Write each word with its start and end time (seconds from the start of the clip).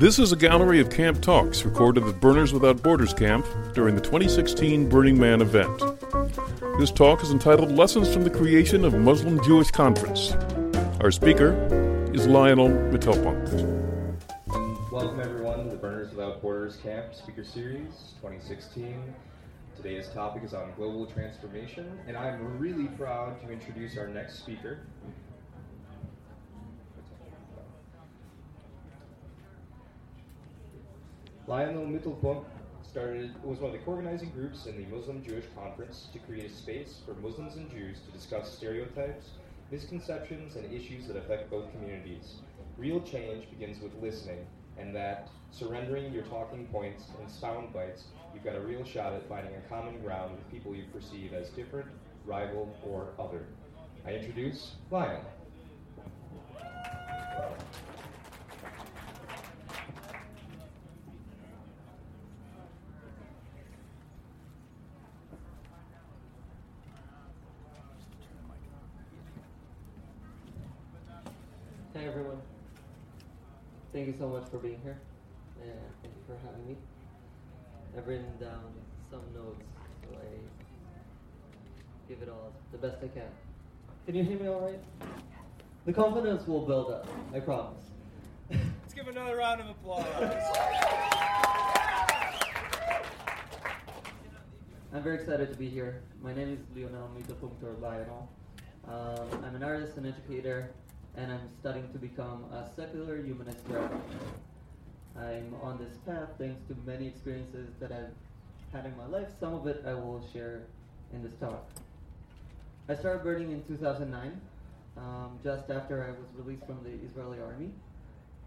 This 0.00 0.18
is 0.18 0.32
a 0.32 0.36
gallery 0.36 0.80
of 0.80 0.90
camp 0.90 1.22
talks 1.22 1.64
recorded 1.64 2.04
at 2.04 2.20
Burners 2.20 2.52
Without 2.52 2.82
Borders 2.82 3.14
camp 3.14 3.46
during 3.72 3.94
the 3.94 4.02
2016 4.02 4.88
Burning 4.90 5.18
Man 5.18 5.40
event. 5.40 5.82
This 6.78 6.90
talk 6.90 7.22
is 7.22 7.30
entitled 7.30 7.72
Lessons 7.72 8.12
from 8.12 8.24
the 8.24 8.30
Creation 8.30 8.84
of 8.84 8.92
Muslim 8.94 9.42
Jewish 9.42 9.70
Conference. 9.70 10.32
Our 11.00 11.10
speaker 11.10 11.52
is 12.12 12.26
Lionel 12.26 12.68
Mittelpunkt. 12.68 13.80
Welcome 14.92 15.20
everyone 15.20 15.64
to 15.64 15.70
the 15.70 15.76
Burners 15.76 16.10
Without 16.10 16.42
Borders 16.42 16.76
Camp 16.76 17.14
Speaker 17.14 17.44
Series 17.44 18.14
2016. 18.20 19.14
Today's 19.82 20.08
topic 20.10 20.42
is 20.44 20.52
on 20.52 20.74
global 20.76 21.06
transformation, 21.06 21.98
and 22.06 22.14
I'm 22.14 22.58
really 22.58 22.88
proud 22.98 23.40
to 23.40 23.50
introduce 23.50 23.96
our 23.96 24.08
next 24.08 24.40
speaker, 24.40 24.80
Lionel 31.46 31.86
Mittelpunkt 31.86 32.44
started 32.82 33.32
was 33.42 33.58
one 33.60 33.74
of 33.74 33.80
the 33.80 33.90
organizing 33.90 34.28
groups 34.32 34.66
in 34.66 34.76
the 34.76 34.84
Muslim 34.94 35.24
Jewish 35.24 35.46
Conference 35.54 36.08
to 36.12 36.18
create 36.18 36.50
a 36.50 36.54
space 36.54 37.00
for 37.06 37.14
Muslims 37.14 37.56
and 37.56 37.70
Jews 37.70 38.00
to 38.04 38.12
discuss 38.12 38.52
stereotypes, 38.52 39.30
misconceptions, 39.70 40.56
and 40.56 40.70
issues 40.70 41.06
that 41.06 41.16
affect 41.16 41.50
both 41.50 41.72
communities. 41.72 42.34
Real 42.76 43.00
change 43.00 43.48
begins 43.48 43.80
with 43.80 43.94
listening, 44.02 44.46
and 44.76 44.94
that 44.94 45.30
surrendering 45.52 46.12
your 46.12 46.22
talking 46.24 46.66
points 46.66 47.04
and 47.20 47.30
sound 47.30 47.72
bites, 47.72 48.04
you've 48.34 48.44
got 48.44 48.56
a 48.56 48.60
real 48.60 48.84
shot 48.84 49.12
at 49.12 49.28
finding 49.28 49.54
a 49.54 49.60
common 49.68 50.00
ground 50.02 50.32
with 50.32 50.50
people 50.50 50.74
you 50.74 50.84
perceive 50.92 51.32
as 51.32 51.48
different, 51.50 51.86
rival, 52.24 52.74
or 52.84 53.08
other. 53.18 53.46
I 54.06 54.12
introduce 54.12 54.72
Lionel. 54.90 55.22
Hey 71.92 72.06
everyone. 72.06 72.40
Thank 73.92 74.06
you 74.06 74.14
so 74.18 74.28
much 74.28 74.48
for 74.48 74.58
being 74.58 74.80
here. 74.82 74.98
And 75.60 75.72
thank 76.02 76.14
you 76.14 76.22
for 76.26 76.34
having 76.60 76.74
me. 76.74 76.76
I've 77.96 78.06
written 78.06 78.36
down 78.38 78.62
some 79.10 79.22
notes, 79.34 79.64
so 80.02 80.16
I 80.16 80.24
give 82.08 82.22
it 82.22 82.28
all 82.28 82.52
the 82.72 82.78
best 82.78 82.98
I 83.02 83.08
can. 83.08 83.22
Can 84.06 84.14
you 84.14 84.24
hear 84.24 84.38
me 84.38 84.48
all 84.48 84.60
right? 84.60 84.80
The 85.86 85.92
confidence 85.92 86.46
will 86.46 86.66
build 86.66 86.92
up, 86.92 87.06
I 87.34 87.40
promise. 87.40 87.84
Let's 88.50 88.94
give 88.94 89.08
another 89.08 89.36
round 89.36 89.60
of 89.60 89.68
applause. 89.68 90.06
I'm 94.92 95.02
very 95.02 95.16
excited 95.16 95.50
to 95.50 95.56
be 95.56 95.68
here. 95.68 96.02
My 96.20 96.34
name 96.34 96.52
is 96.52 96.60
Lionel 96.76 97.10
Mittelpunkt 97.16 97.80
Lionel. 97.80 98.28
Um, 98.88 99.44
I'm 99.44 99.54
an 99.54 99.62
artist 99.62 99.96
and 99.96 100.06
educator, 100.06 100.72
and 101.16 101.30
I'm 101.30 101.48
studying 101.60 101.92
to 101.92 101.98
become 101.98 102.44
a 102.52 102.68
secular 102.74 103.22
humanist 103.22 103.60
rabbi. 103.68 103.94
I'm 105.16 105.54
on 105.62 105.78
this 105.78 105.96
path 106.06 106.28
thanks 106.38 106.60
to 106.68 106.76
many 106.86 107.06
experiences 107.06 107.68
that 107.80 107.92
I've 107.92 108.14
had 108.72 108.86
in 108.86 108.96
my 108.96 109.06
life. 109.06 109.28
Some 109.40 109.54
of 109.54 109.66
it 109.66 109.82
I 109.86 109.94
will 109.94 110.24
share 110.32 110.62
in 111.12 111.22
this 111.22 111.32
talk. 111.34 111.68
I 112.88 112.94
started 112.94 113.22
burning 113.22 113.52
in 113.52 113.62
2009, 113.64 114.40
um, 114.96 115.38
just 115.42 115.70
after 115.70 116.04
I 116.04 116.10
was 116.10 116.28
released 116.36 116.66
from 116.66 116.78
the 116.82 116.90
Israeli 117.06 117.38
army, 117.40 117.70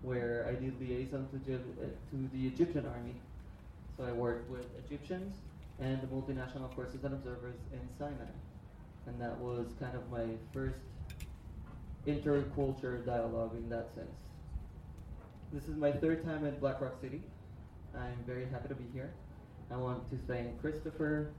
where 0.01 0.45
I 0.49 0.53
did 0.53 0.79
liaison 0.79 1.27
to, 1.31 1.55
uh, 1.55 1.59
to 2.11 2.29
the 2.33 2.47
Egyptian 2.47 2.85
army. 2.85 3.15
So 3.97 4.05
I 4.05 4.11
worked 4.11 4.49
with 4.49 4.65
Egyptians 4.85 5.37
and 5.79 6.01
the 6.01 6.07
multinational 6.07 6.73
forces 6.75 7.03
and 7.03 7.13
observers 7.13 7.55
in 7.71 7.79
Sinai. 7.97 8.31
And 9.05 9.19
that 9.21 9.37
was 9.37 9.67
kind 9.79 9.95
of 9.95 10.09
my 10.09 10.25
first 10.53 10.79
interculture 12.07 13.05
dialogue 13.05 13.55
in 13.55 13.69
that 13.69 13.93
sense. 13.95 14.09
This 15.53 15.67
is 15.67 15.75
my 15.75 15.91
third 15.91 16.25
time 16.25 16.47
at 16.47 16.59
Black 16.59 16.81
Rock 16.81 16.95
City. 16.99 17.21
I'm 17.95 18.17
very 18.25 18.47
happy 18.47 18.69
to 18.69 18.73
be 18.73 18.85
here. 18.91 19.13
I 19.69 19.77
want 19.77 20.09
to 20.09 20.17
thank 20.27 20.59
Christopher, 20.59 21.29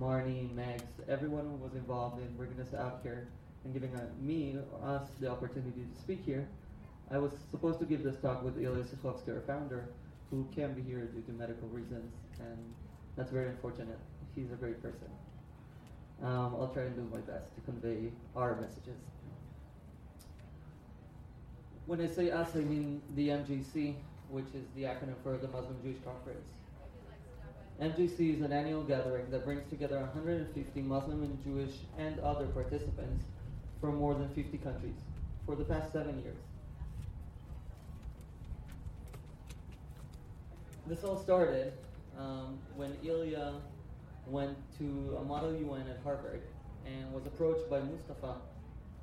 Marnie, 0.00 0.50
Max, 0.54 0.84
everyone 1.06 1.44
who 1.44 1.56
was 1.56 1.74
involved 1.74 2.18
in 2.18 2.34
bringing 2.34 2.58
us 2.60 2.72
out 2.72 3.00
here 3.02 3.28
and 3.64 3.74
giving 3.74 3.94
uh, 3.94 4.06
me, 4.22 4.56
us, 4.82 5.10
the 5.20 5.30
opportunity 5.30 5.82
to 5.82 6.00
speak 6.00 6.24
here. 6.24 6.48
I 7.10 7.18
was 7.18 7.32
supposed 7.50 7.78
to 7.80 7.84
give 7.84 8.02
this 8.02 8.16
talk 8.22 8.42
with 8.42 8.56
Ilya 8.56 8.84
Sichrovsky, 8.84 9.34
our 9.34 9.42
founder, 9.46 9.90
who 10.30 10.48
can't 10.56 10.74
be 10.74 10.80
here 10.80 11.00
due 11.00 11.20
to 11.20 11.32
medical 11.32 11.68
reasons, 11.68 12.10
and 12.40 12.56
that's 13.18 13.30
very 13.30 13.50
unfortunate. 13.50 13.98
He's 14.34 14.50
a 14.50 14.56
great 14.56 14.82
person. 14.82 15.08
Um, 16.22 16.56
I'll 16.58 16.70
try 16.72 16.84
and 16.84 16.96
do 16.96 17.06
my 17.14 17.20
best 17.20 17.54
to 17.54 17.60
convey 17.70 18.12
our 18.34 18.58
messages. 18.58 18.96
When 21.88 22.02
I 22.02 22.06
say 22.06 22.30
us, 22.30 22.50
I 22.54 22.58
mean 22.58 23.00
the 23.16 23.28
MJC, 23.28 23.94
which 24.28 24.44
is 24.54 24.66
the 24.76 24.82
acronym 24.82 25.14
for 25.22 25.38
the 25.38 25.48
Muslim 25.48 25.74
Jewish 25.82 25.96
Conference. 26.04 26.46
MJC 27.80 28.36
is 28.36 28.42
an 28.42 28.52
annual 28.52 28.82
gathering 28.82 29.30
that 29.30 29.46
brings 29.46 29.66
together 29.70 29.98
150 29.98 30.82
Muslim 30.82 31.22
and 31.22 31.42
Jewish 31.42 31.72
and 31.96 32.20
other 32.20 32.44
participants 32.48 33.24
from 33.80 33.96
more 33.96 34.12
than 34.12 34.28
50 34.34 34.58
countries 34.58 34.96
for 35.46 35.56
the 35.56 35.64
past 35.64 35.90
seven 35.90 36.20
years. 36.22 36.36
This 40.88 41.02
all 41.04 41.18
started 41.18 41.72
um, 42.18 42.58
when 42.76 42.98
Ilya 43.02 43.54
went 44.26 44.58
to 44.76 45.16
a 45.22 45.24
model 45.24 45.56
UN 45.56 45.88
at 45.88 46.00
Harvard 46.04 46.42
and 46.84 47.10
was 47.14 47.24
approached 47.24 47.70
by 47.70 47.80
Mustafa, 47.80 48.34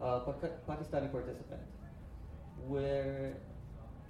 a 0.02 0.20
Pakistani 0.70 1.12
participant 1.12 1.62
where 2.68 3.38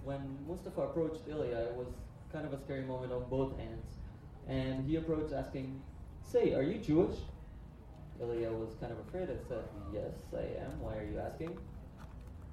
when 0.04 0.38
Mustafa 0.48 0.82
approached 0.82 1.22
Ilya, 1.28 1.58
it 1.58 1.76
was 1.76 1.88
kind 2.32 2.46
of 2.46 2.54
a 2.54 2.60
scary 2.60 2.84
moment 2.84 3.12
on 3.12 3.24
both 3.30 3.54
ends. 3.60 3.98
And 4.48 4.86
he 4.88 4.98
approached 4.98 5.34
asking, 5.34 5.82
Say, 6.22 6.54
are 6.54 6.64
you 6.64 6.78
Jewish? 6.78 7.18
Ilya 8.22 8.52
was 8.52 8.76
kind 8.80 8.92
of 8.92 9.00
afraid 9.08 9.30
and 9.30 9.40
said, 9.48 9.64
Yes, 9.94 10.14
I 10.34 10.64
am. 10.64 10.80
Why 10.80 10.98
are 10.98 11.04
you 11.04 11.20
asking? 11.20 11.58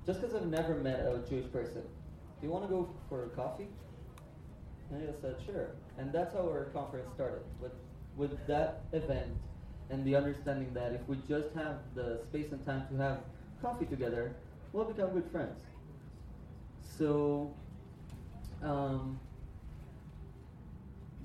Just 0.06 0.20
because 0.20 0.34
I've 0.34 0.46
never 0.46 0.74
met 0.74 1.00
a 1.00 1.22
Jewish 1.28 1.50
person. 1.52 1.82
Do 1.82 2.46
you 2.46 2.52
want 2.52 2.64
to 2.64 2.70
go 2.70 2.88
for 3.08 3.28
coffee? 3.28 3.68
And 4.90 5.02
Ilya 5.02 5.14
said, 5.20 5.36
Sure. 5.44 5.70
And 5.98 6.12
that's 6.12 6.32
how 6.34 6.40
our 6.40 6.64
conference 6.72 7.08
started, 7.14 7.42
with, 7.60 7.72
with 8.16 8.46
that 8.46 8.84
event 8.92 9.36
and 9.90 10.04
the 10.04 10.16
understanding 10.16 10.72
that 10.72 10.92
if 10.92 11.06
we 11.06 11.16
just 11.28 11.54
have 11.54 11.76
the 11.94 12.20
space 12.28 12.50
and 12.50 12.64
time 12.64 12.86
to 12.90 12.96
have 12.96 13.18
coffee 13.60 13.84
together, 13.84 14.34
we'll 14.72 14.84
become 14.84 15.10
good 15.10 15.30
friends. 15.30 15.60
So 17.02 17.52
um, 18.62 19.18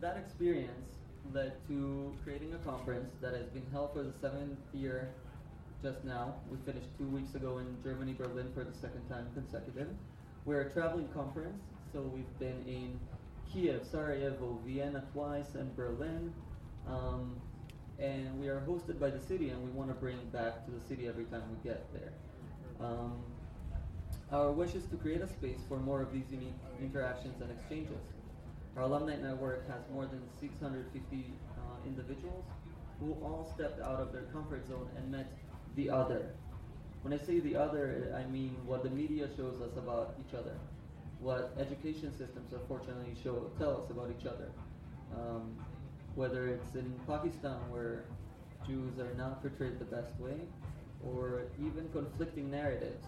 that 0.02 0.18
experience 0.18 0.96
led 1.32 1.54
to 1.68 2.16
creating 2.24 2.56
a 2.56 2.58
conference 2.68 3.14
that 3.22 3.36
has 3.36 3.46
been 3.50 3.66
held 3.72 3.94
for 3.94 4.02
the 4.02 4.12
seventh 4.20 4.58
year 4.74 5.10
just 5.84 6.04
now. 6.04 6.34
We 6.50 6.58
finished 6.66 6.88
two 6.98 7.06
weeks 7.06 7.36
ago 7.36 7.60
in 7.60 7.78
Germany, 7.84 8.14
Berlin 8.14 8.52
for 8.56 8.64
the 8.64 8.74
second 8.74 9.08
time 9.08 9.28
consecutive. 9.36 9.90
We're 10.46 10.62
a 10.62 10.72
traveling 10.72 11.10
conference, 11.10 11.62
so 11.94 12.02
we've 12.02 12.40
been 12.40 12.64
in 12.66 13.00
Kiev, 13.54 13.86
Sarajevo, 13.86 14.60
Vienna 14.66 15.04
twice, 15.14 15.54
and 15.54 15.76
Berlin. 15.76 16.34
Um, 16.88 17.40
and 18.00 18.40
we 18.40 18.48
are 18.48 18.62
hosted 18.68 19.00
by 19.00 19.12
the 19.12 19.22
city, 19.28 19.50
and 19.50 19.64
we 19.64 19.70
want 19.70 19.92
to 19.92 19.96
bring 19.96 20.18
back 20.34 20.66
to 20.66 20.72
the 20.72 20.82
city 20.88 21.08
every 21.08 21.26
time 21.26 21.44
we 21.52 21.70
get 21.70 21.86
there. 21.94 22.14
Um, 22.82 23.22
our 24.32 24.52
wish 24.52 24.76
is 24.76 24.86
to 24.88 24.98
create 24.98 25.22
a 25.22 25.28
space 25.28 25.60
for 25.70 25.78
more 25.78 26.02
of 26.02 26.12
these 26.12 26.26
unique 26.30 26.58
interactions 26.82 27.42
and 27.42 27.50
exchanges. 27.52 28.04
Our 28.76 28.84
alumni 28.84 29.16
network 29.16 29.68
has 29.70 29.82
more 29.94 30.06
than 30.06 30.22
650 30.40 31.34
uh, 31.58 31.88
individuals 31.88 32.44
who 33.00 33.14
all 33.24 33.50
stepped 33.56 33.82
out 33.82 34.00
of 34.02 34.12
their 34.12 34.24
comfort 34.34 34.68
zone 34.68 34.90
and 34.98 35.10
met 35.12 35.32
the 35.76 35.90
other. 35.90 36.34
When 37.04 37.14
I 37.14 37.18
say 37.18 37.40
the 37.40 37.56
other, 37.56 38.14
I 38.18 38.30
mean 38.30 38.58
what 38.66 38.84
the 38.84 38.90
media 38.90 39.30
shows 39.38 39.62
us 39.62 39.78
about 39.78 40.16
each 40.20 40.34
other, 40.34 40.58
what 41.20 41.56
education 41.58 42.12
systems 42.12 42.52
unfortunately 42.52 43.16
show 43.24 43.50
tell 43.58 43.82
us 43.82 43.90
about 43.90 44.12
each 44.20 44.26
other. 44.26 44.52
Um, 45.16 45.56
whether 46.16 46.48
it's 46.50 46.76
in 46.76 46.92
Pakistan 47.08 47.58
where 47.70 48.04
Jews 48.68 49.00
are 49.00 49.14
not 49.16 49.42
portrayed 49.42 49.80
the 49.80 49.86
best 49.86 50.20
way, 50.20 50.36
or 51.06 51.44
even 51.60 51.88
conflicting 51.94 52.52
narratives 52.52 53.06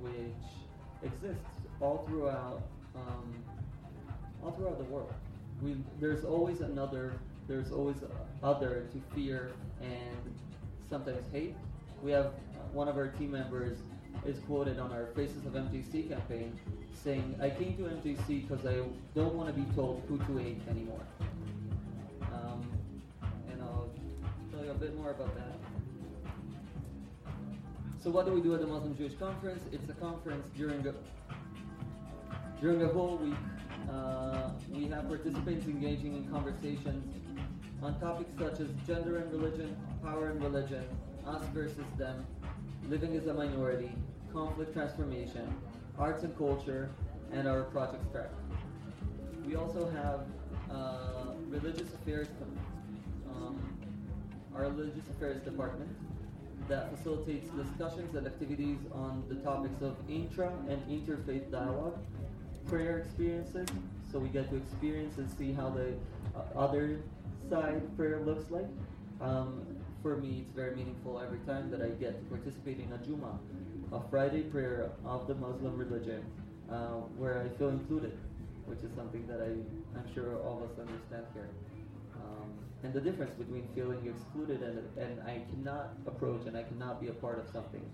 which 0.00 1.10
exists 1.12 1.44
all 1.80 2.04
throughout 2.08 2.62
um, 2.94 3.34
all 4.42 4.52
throughout 4.52 4.78
the 4.78 4.84
world. 4.84 5.12
We, 5.62 5.76
there's 6.00 6.24
always 6.24 6.60
another, 6.60 7.12
there's 7.48 7.72
always 7.72 7.96
other 8.42 8.86
to 8.92 9.14
fear 9.14 9.50
and 9.80 10.34
sometimes 10.88 11.24
hate. 11.32 11.54
We 12.02 12.12
have 12.12 12.26
uh, 12.26 12.30
one 12.72 12.88
of 12.88 12.96
our 12.96 13.08
team 13.08 13.32
members 13.32 13.78
is 14.24 14.38
quoted 14.40 14.78
on 14.78 14.92
our 14.92 15.06
Faces 15.14 15.46
of 15.46 15.52
MJC 15.52 16.08
campaign 16.08 16.58
saying, 16.92 17.36
I 17.40 17.50
came 17.50 17.76
to 17.76 17.82
MJC 17.84 18.48
because 18.48 18.66
I 18.66 18.82
don't 19.14 19.34
want 19.34 19.54
to 19.54 19.60
be 19.60 19.70
told 19.74 20.02
who 20.08 20.18
to 20.18 20.42
hate 20.42 20.60
anymore. 20.68 21.06
Um, 22.32 22.68
and 23.50 23.62
I'll 23.62 23.90
tell 24.52 24.64
you 24.64 24.70
a 24.70 24.74
bit 24.74 24.96
more 24.96 25.10
about 25.10 25.34
that. 25.36 25.67
So 28.00 28.10
what 28.10 28.26
do 28.26 28.32
we 28.32 28.40
do 28.40 28.54
at 28.54 28.60
the 28.60 28.66
Muslim 28.66 28.96
Jewish 28.96 29.14
Conference? 29.14 29.64
It's 29.72 29.88
a 29.90 29.94
conference 29.94 30.46
during 30.56 30.82
the 30.82 30.94
during 32.60 32.78
the 32.78 32.86
whole 32.86 33.16
week. 33.16 33.34
Uh, 33.90 34.50
we 34.72 34.86
have 34.86 35.08
participants 35.08 35.66
engaging 35.66 36.14
in 36.16 36.28
conversations 36.30 37.12
on 37.82 37.98
topics 37.98 38.30
such 38.38 38.60
as 38.60 38.68
gender 38.86 39.18
and 39.18 39.32
religion, 39.32 39.76
power 40.02 40.30
and 40.30 40.42
religion, 40.42 40.84
us 41.26 41.42
versus 41.52 41.84
them, 41.96 42.24
living 42.88 43.16
as 43.16 43.26
a 43.26 43.34
minority, 43.34 43.90
conflict 44.32 44.74
transformation, 44.74 45.52
arts 45.98 46.22
and 46.22 46.36
culture, 46.38 46.90
and 47.32 47.48
our 47.48 47.64
project 47.64 48.12
track. 48.12 48.30
We 49.44 49.56
also 49.56 49.90
have 49.90 50.20
uh, 50.70 51.32
religious 51.48 51.92
affairs, 51.94 52.28
um, 53.34 53.58
our 54.54 54.62
religious 54.68 55.08
affairs 55.10 55.42
department 55.42 55.90
that 56.68 56.94
facilitates 56.96 57.48
discussions 57.50 58.14
and 58.14 58.26
activities 58.26 58.78
on 58.92 59.24
the 59.28 59.36
topics 59.36 59.80
of 59.82 59.96
intra 60.08 60.52
and 60.68 60.80
interfaith 60.86 61.50
dialogue, 61.50 61.98
prayer 62.68 62.98
experiences, 62.98 63.66
so 64.12 64.18
we 64.18 64.28
get 64.28 64.50
to 64.50 64.56
experience 64.56 65.16
and 65.18 65.30
see 65.38 65.52
how 65.52 65.70
the 65.70 65.94
uh, 66.36 66.58
other 66.58 67.00
side 67.48 67.82
prayer 67.96 68.20
looks 68.20 68.50
like. 68.50 68.66
Um, 69.20 69.66
for 70.02 70.16
me, 70.16 70.44
it's 70.46 70.54
very 70.54 70.76
meaningful 70.76 71.20
every 71.20 71.40
time 71.40 71.70
that 71.70 71.80
I 71.80 71.88
get 71.88 72.18
to 72.18 72.24
participate 72.36 72.78
in 72.78 72.92
a 72.92 72.98
Juma, 72.98 73.38
a 73.92 74.00
Friday 74.10 74.42
prayer 74.42 74.90
of 75.04 75.26
the 75.26 75.34
Muslim 75.34 75.76
religion, 75.76 76.22
uh, 76.70 77.00
where 77.16 77.42
I 77.42 77.58
feel 77.58 77.70
included, 77.70 78.16
which 78.66 78.80
is 78.80 78.90
something 78.94 79.26
that 79.26 79.40
I, 79.40 79.50
I'm 79.98 80.14
sure 80.14 80.38
all 80.42 80.62
of 80.62 80.70
us 80.70 80.78
understand 80.78 81.24
here. 81.32 81.48
And 82.84 82.92
the 82.92 83.00
difference 83.00 83.34
between 83.34 83.66
feeling 83.74 84.06
excluded 84.06 84.62
and, 84.62 84.78
and 84.96 85.20
I 85.22 85.42
cannot 85.50 85.94
approach 86.06 86.46
and 86.46 86.56
I 86.56 86.62
cannot 86.62 87.00
be 87.00 87.08
a 87.08 87.12
part 87.12 87.38
of 87.38 87.50
something, 87.50 87.84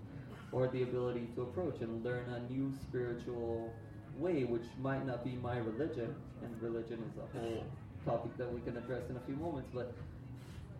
or 0.51 0.67
the 0.67 0.83
ability 0.83 1.27
to 1.35 1.41
approach 1.41 1.81
and 1.81 2.03
learn 2.03 2.29
a 2.29 2.51
new 2.51 2.71
spiritual 2.87 3.73
way, 4.17 4.43
which 4.43 4.65
might 4.79 5.05
not 5.05 5.23
be 5.23 5.31
my 5.31 5.57
religion, 5.57 6.13
and 6.43 6.61
religion 6.61 7.03
is 7.09 7.17
a 7.17 7.37
whole 7.37 7.65
topic 8.05 8.37
that 8.37 8.51
we 8.51 8.61
can 8.61 8.77
address 8.77 9.09
in 9.09 9.17
a 9.17 9.19
few 9.21 9.35
moments, 9.35 9.69
but 9.73 9.93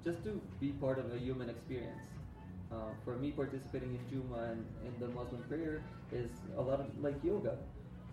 just 0.04 0.24
to 0.24 0.40
be 0.60 0.70
part 0.70 1.00
of 1.00 1.12
a 1.12 1.18
human 1.18 1.50
experience. 1.50 2.00
Uh, 2.72 2.76
for 3.04 3.16
me, 3.16 3.32
participating 3.32 3.90
in 3.90 4.10
Juma 4.10 4.52
and 4.52 4.66
in 4.86 4.94
the 5.00 5.08
Muslim 5.08 5.42
prayer 5.50 5.84
is 6.12 6.30
a 6.58 6.62
lot 6.62 6.80
of 6.80 6.86
like 7.02 7.16
yoga. 7.24 7.58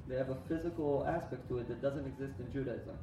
They 0.09 0.17
have 0.17 0.31
a 0.31 0.37
physical 0.49 1.07
aspect 1.07 1.49
to 1.49 1.59
it 1.59 1.69
that 1.69 1.83
doesn't 1.83 2.07
exist 2.07 2.35
in 2.39 2.53
Judaism. 2.53 2.97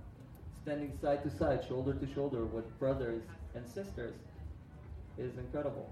Standing 0.63 0.97
side 1.01 1.23
to 1.23 1.29
side, 1.29 1.65
shoulder 1.67 1.93
to 1.93 2.13
shoulder 2.13 2.45
with 2.45 2.77
brothers 2.79 3.23
and 3.55 3.67
sisters 3.67 4.15
is 5.17 5.37
incredible. 5.37 5.89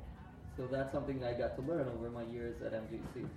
So 0.57 0.67
that's 0.67 0.91
something 0.91 1.23
I 1.23 1.33
got 1.33 1.55
to 1.55 1.61
learn 1.61 1.87
over 1.87 2.09
my 2.09 2.23
years 2.23 2.61
at 2.65 2.73
MJC. 2.73 3.27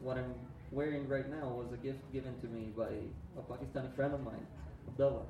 What 0.00 0.16
I'm 0.16 0.34
wearing 0.72 1.08
right 1.08 1.28
now 1.28 1.48
was 1.48 1.72
a 1.72 1.76
gift 1.76 2.00
given 2.12 2.40
to 2.40 2.46
me 2.46 2.72
by 2.76 2.88
a 3.36 3.42
Pakistani 3.42 3.94
friend 3.94 4.14
of 4.14 4.22
mine, 4.22 4.46
Abdullah. 4.88 5.26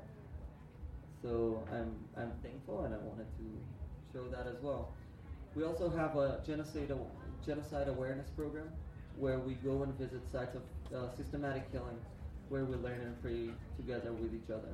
So 1.21 1.63
I'm 1.71 1.93
I'm 2.17 2.31
thankful, 2.41 2.85
and 2.85 2.93
I 2.93 2.97
wanted 2.97 3.27
to 3.37 4.13
show 4.13 4.27
that 4.29 4.47
as 4.47 4.61
well. 4.61 4.93
We 5.55 5.63
also 5.63 5.89
have 5.89 6.15
a 6.15 6.39
genocide 6.45 6.91
genocide 7.45 7.87
awareness 7.89 8.29
program 8.29 8.69
where 9.17 9.39
we 9.39 9.55
go 9.55 9.83
and 9.83 9.93
visit 9.97 10.21
sites 10.31 10.55
of 10.55 10.63
uh, 10.95 11.15
systematic 11.15 11.71
killing, 11.71 11.97
where 12.49 12.65
we 12.65 12.75
learn 12.77 13.01
and 13.01 13.21
pray 13.21 13.49
together 13.77 14.13
with 14.13 14.33
each 14.33 14.49
other. 14.49 14.73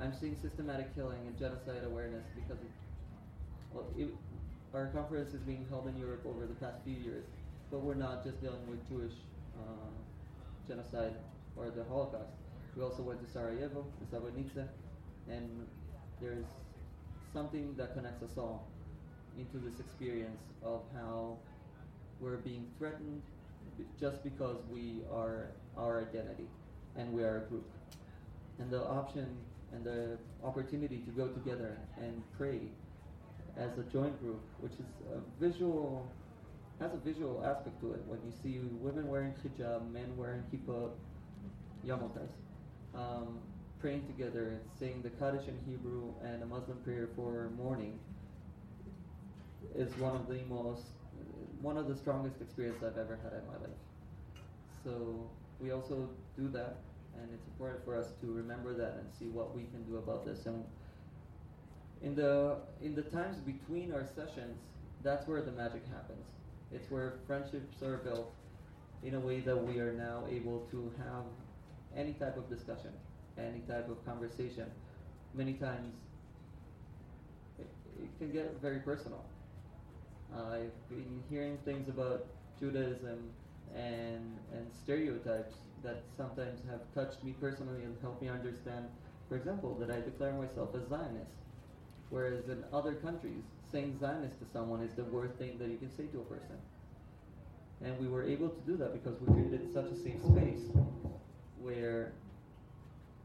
I'm 0.00 0.12
seeing 0.12 0.36
systematic 0.40 0.94
killing 0.94 1.18
and 1.26 1.38
genocide 1.38 1.84
awareness 1.84 2.24
because 2.34 2.62
it, 2.62 2.70
well, 3.72 3.86
it, 3.96 4.08
our 4.72 4.86
conference 4.88 5.34
is 5.34 5.40
being 5.42 5.66
held 5.70 5.86
in 5.86 5.96
Europe 5.98 6.24
over 6.26 6.46
the 6.46 6.54
past 6.54 6.78
few 6.84 6.94
years, 6.94 7.24
but 7.70 7.80
we're 7.80 7.94
not 7.94 8.24
just 8.24 8.40
dealing 8.40 8.66
with 8.68 8.86
Jewish 8.88 9.12
uh, 9.56 10.68
genocide 10.68 11.14
or 11.56 11.70
the 11.70 11.84
Holocaust. 11.84 12.32
We 12.76 12.82
also 12.82 13.02
went 13.02 13.24
to 13.24 13.30
Sarajevo, 13.32 13.84
to 13.84 14.16
Srebrenica, 14.16 14.66
and 15.30 15.48
there's 16.20 16.46
something 17.32 17.74
that 17.76 17.94
connects 17.94 18.22
us 18.22 18.36
all 18.36 18.66
into 19.38 19.58
this 19.58 19.78
experience 19.78 20.42
of 20.64 20.82
how 20.94 21.36
we're 22.20 22.36
being 22.38 22.66
threatened 22.78 23.22
just 24.00 24.22
because 24.22 24.56
we 24.70 25.02
are 25.12 25.48
our 25.76 26.00
identity 26.00 26.46
and 26.96 27.12
we 27.12 27.22
are 27.22 27.38
a 27.38 27.40
group. 27.50 27.68
And 28.58 28.70
the 28.70 28.82
option 28.84 29.26
and 29.74 29.84
the 29.84 30.18
opportunity 30.44 30.98
to 30.98 31.10
go 31.10 31.28
together 31.28 31.78
and 31.98 32.22
pray 32.38 32.60
as 33.56 33.70
a 33.78 33.82
joint 33.92 34.20
group, 34.20 34.40
which 34.60 34.72
is 34.72 34.86
a 35.12 35.42
visual, 35.42 36.06
has 36.80 36.92
a 36.92 36.96
visual 36.98 37.42
aspect 37.44 37.80
to 37.80 37.92
it. 37.92 38.02
When 38.06 38.20
you 38.24 38.32
see 38.42 38.60
women 38.80 39.08
wearing 39.08 39.34
hijab, 39.44 39.90
men 39.92 40.16
wearing 40.16 40.42
kippah, 40.52 40.90
yamotas, 41.86 42.30
um, 42.94 43.38
praying 43.80 44.06
together, 44.06 44.48
and 44.48 44.60
saying 44.78 45.02
the 45.02 45.10
Kaddish 45.10 45.46
in 45.48 45.58
Hebrew 45.70 46.12
and 46.22 46.42
a 46.42 46.46
Muslim 46.46 46.78
prayer 46.78 47.08
for 47.16 47.50
morning, 47.56 47.98
is 49.74 49.96
one 49.98 50.14
of 50.14 50.28
the 50.28 50.40
most, 50.48 50.82
one 51.60 51.76
of 51.76 51.88
the 51.88 51.96
strongest 51.96 52.40
experiences 52.40 52.82
I've 52.84 52.98
ever 52.98 53.18
had 53.22 53.32
in 53.32 53.46
my 53.46 53.58
life. 53.66 53.80
So 54.84 55.28
we 55.60 55.72
also 55.72 56.08
do 56.36 56.48
that, 56.48 56.76
and 57.20 57.32
it's 57.32 57.46
important 57.46 57.84
for 57.84 57.96
us 57.96 58.12
to 58.20 58.32
remember 58.32 58.74
that 58.74 58.94
and 58.98 59.10
see 59.18 59.26
what 59.26 59.54
we 59.54 59.62
can 59.64 59.82
do 59.84 59.96
about 59.96 60.24
this. 60.24 60.46
And 60.46 60.64
in 62.02 62.14
the 62.14 62.56
in 62.82 62.94
the 62.94 63.02
times 63.02 63.38
between 63.38 63.92
our 63.92 64.06
sessions, 64.14 64.58
that's 65.02 65.26
where 65.26 65.42
the 65.42 65.52
magic 65.52 65.82
happens. 65.92 66.26
It's 66.72 66.90
where 66.90 67.14
friendships 67.26 67.82
are 67.82 67.98
built 67.98 68.32
in 69.02 69.14
a 69.14 69.20
way 69.20 69.40
that 69.40 69.56
we 69.56 69.78
are 69.80 69.92
now 69.92 70.24
able 70.30 70.66
to 70.70 70.92
have 70.98 71.24
any 71.96 72.12
type 72.14 72.36
of 72.36 72.48
discussion, 72.48 72.92
any 73.38 73.60
type 73.60 73.88
of 73.88 74.04
conversation. 74.04 74.70
Many 75.34 75.54
times, 75.54 75.94
it, 77.58 77.66
it 78.02 78.18
can 78.18 78.32
get 78.32 78.60
very 78.60 78.78
personal. 78.80 79.24
Uh, 80.34 80.54
I've 80.54 80.88
been 80.88 81.22
hearing 81.30 81.58
things 81.64 81.88
about 81.88 82.26
Judaism 82.58 83.30
and 83.74 84.38
and 84.52 84.66
stereotypes 84.82 85.54
that 85.84 86.02
sometimes 86.16 86.60
have 86.70 86.80
touched 86.94 87.22
me 87.22 87.34
personally 87.40 87.82
and 87.84 87.94
helped 88.00 88.22
me 88.22 88.28
understand, 88.28 88.86
for 89.28 89.36
example, 89.36 89.76
that 89.78 89.90
I 89.90 90.00
declare 90.00 90.32
myself 90.32 90.74
a 90.74 90.88
Zionist, 90.88 91.30
whereas 92.10 92.48
in 92.48 92.64
other 92.72 92.94
countries, 92.94 93.44
saying 93.70 93.98
Zionist 94.00 94.38
to 94.40 94.46
someone 94.52 94.82
is 94.82 94.94
the 94.94 95.04
worst 95.04 95.34
thing 95.34 95.58
that 95.58 95.68
you 95.68 95.76
can 95.76 95.94
say 95.96 96.04
to 96.06 96.20
a 96.20 96.24
person. 96.24 96.56
And 97.84 97.98
we 97.98 98.08
were 98.08 98.24
able 98.24 98.48
to 98.48 98.60
do 98.66 98.76
that 98.78 98.92
because 98.92 99.20
we 99.20 99.32
created 99.34 99.72
such 99.72 99.86
a 99.86 99.96
safe 99.96 100.22
space 100.24 100.70
where 101.60 102.12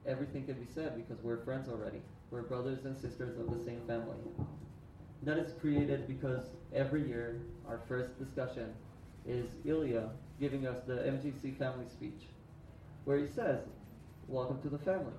everything 0.06 0.46
can 0.46 0.56
be 0.56 0.68
said 0.74 0.96
because 0.96 1.24
we're 1.24 1.44
friends 1.44 1.70
already. 1.70 2.02
We're 2.32 2.42
brothers 2.42 2.86
and 2.86 2.98
sisters 2.98 3.38
of 3.40 3.58
the 3.58 3.64
same 3.64 3.82
family. 3.88 4.18
That 5.24 5.38
is 5.38 5.54
created 5.60 6.08
because 6.08 6.44
every 6.74 7.08
year 7.08 7.42
our 7.68 7.82
first 7.88 8.18
discussion 8.20 8.74
is 9.28 9.46
Ilya 9.66 10.10
giving 10.40 10.66
us 10.66 10.78
the 10.88 10.94
MJC 10.94 11.58
family 11.58 11.86
speech, 11.92 12.28
where 13.10 13.18
he 13.18 13.26
says, 13.26 13.62
Welcome 14.28 14.62
to 14.62 14.70
the 14.70 14.78
family. 14.78 15.18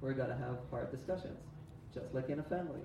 We're 0.00 0.12
going 0.12 0.30
to 0.30 0.34
have 0.34 0.56
hard 0.72 0.90
discussions, 0.90 1.38
just 1.94 2.12
like 2.12 2.28
in 2.30 2.40
a 2.40 2.42
family. 2.42 2.80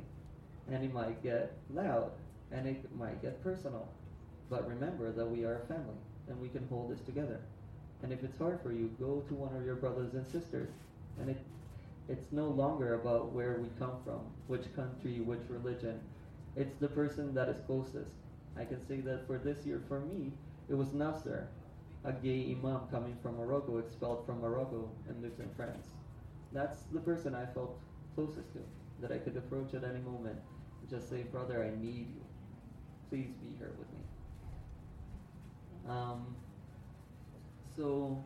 And 0.71 0.83
it 0.83 0.93
might 0.93 1.23
get 1.23 1.57
loud, 1.73 2.11
and 2.51 2.67
it 2.67 2.85
might 2.95 3.19
get 3.19 3.43
personal. 3.43 3.89
But 4.47 4.69
remember 4.69 5.11
that 5.11 5.25
we 5.25 5.43
are 5.43 5.63
a 5.63 5.65
family, 5.65 5.97
and 6.29 6.39
we 6.39 6.49
can 6.49 6.67
hold 6.67 6.91
this 6.91 7.01
together. 7.01 7.39
And 8.03 8.13
if 8.13 8.23
it's 8.23 8.37
hard 8.37 8.61
for 8.61 8.71
you, 8.71 8.91
go 8.99 9.23
to 9.27 9.33
one 9.33 9.55
of 9.55 9.65
your 9.65 9.73
brothers 9.73 10.13
and 10.13 10.23
sisters. 10.23 10.69
And 11.19 11.31
it, 11.31 11.41
it's 12.07 12.31
no 12.31 12.45
longer 12.45 12.93
about 12.93 13.31
where 13.31 13.57
we 13.59 13.69
come 13.79 13.97
from, 14.05 14.19
which 14.45 14.71
country, 14.75 15.19
which 15.19 15.49
religion. 15.49 15.99
It's 16.55 16.75
the 16.79 16.89
person 16.89 17.33
that 17.33 17.49
is 17.49 17.57
closest. 17.65 18.11
I 18.55 18.65
can 18.65 18.87
say 18.87 18.97
that 18.97 19.25
for 19.25 19.39
this 19.39 19.65
year, 19.65 19.81
for 19.87 20.01
me, 20.01 20.31
it 20.69 20.75
was 20.75 20.93
Nasser, 20.93 21.47
a 22.05 22.11
gay 22.13 22.55
imam 22.57 22.81
coming 22.91 23.17
from 23.21 23.37
Morocco, 23.37 23.77
expelled 23.79 24.25
from 24.25 24.41
Morocco 24.41 24.89
and 25.09 25.21
lives 25.21 25.39
in 25.39 25.49
France. 25.55 25.87
That's 26.53 26.83
the 26.93 26.99
person 26.99 27.35
I 27.35 27.45
felt 27.45 27.77
closest 28.15 28.53
to, 28.53 28.59
that 29.01 29.11
I 29.11 29.17
could 29.17 29.35
approach 29.37 29.73
at 29.73 29.83
any 29.83 29.99
moment 29.99 30.39
and 30.81 30.89
just 30.89 31.09
say, 31.09 31.23
brother, 31.23 31.63
I 31.63 31.69
need 31.81 32.07
you. 32.15 32.23
Please 33.09 33.31
be 33.41 33.55
here 33.57 33.71
with 33.77 33.87
me. 33.93 34.03
Um, 35.89 36.35
so 37.75 38.17